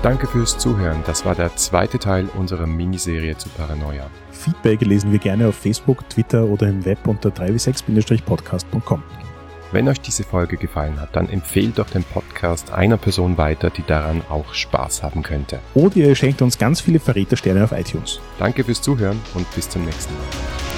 Danke 0.05 0.29
fürs 0.29 0.57
Zuhören. 0.57 1.03
Das 1.05 1.25
war 1.25 1.35
der 1.35 1.57
zweite 1.57 1.99
Teil 1.99 2.29
unserer 2.39 2.69
Miniserie 2.69 3.37
zu 3.37 3.49
Paranoia. 3.49 4.09
Feedback 4.31 4.83
lesen 4.83 5.11
wir 5.11 5.19
gerne 5.19 5.49
auf 5.49 5.57
Facebook, 5.57 6.09
Twitter 6.11 6.45
oder 6.45 6.69
im 6.69 6.85
Web 6.85 7.05
unter 7.09 7.31
3w6-podcast.com. 7.31 9.03
Wenn 9.73 9.89
euch 9.89 10.01
diese 10.01 10.23
Folge 10.23 10.57
gefallen 10.57 11.01
hat, 11.01 11.17
dann 11.17 11.29
empfehlt 11.29 11.79
doch 11.79 11.91
den 11.91 12.05
Podcast 12.05 12.73
einer 12.73 12.99
Person 12.99 13.37
weiter, 13.37 13.71
die 13.71 13.85
daran 13.85 14.23
auch 14.29 14.55
Spaß 14.55 15.03
haben 15.03 15.25
könnte. 15.25 15.59
Oder 15.75 15.97
ihr 15.97 16.15
schenkt 16.15 16.41
uns 16.41 16.57
ganz 16.57 16.81
viele 16.81 17.01
Verrätersterne 17.01 17.65
auf 17.65 17.73
iTunes. 17.73 18.21
Danke 18.39 18.63
fürs 18.63 18.81
Zuhören 18.81 19.21
und 19.35 19.53
bis 19.57 19.69
zum 19.69 19.85
nächsten 19.85 20.15
Mal. 20.15 20.72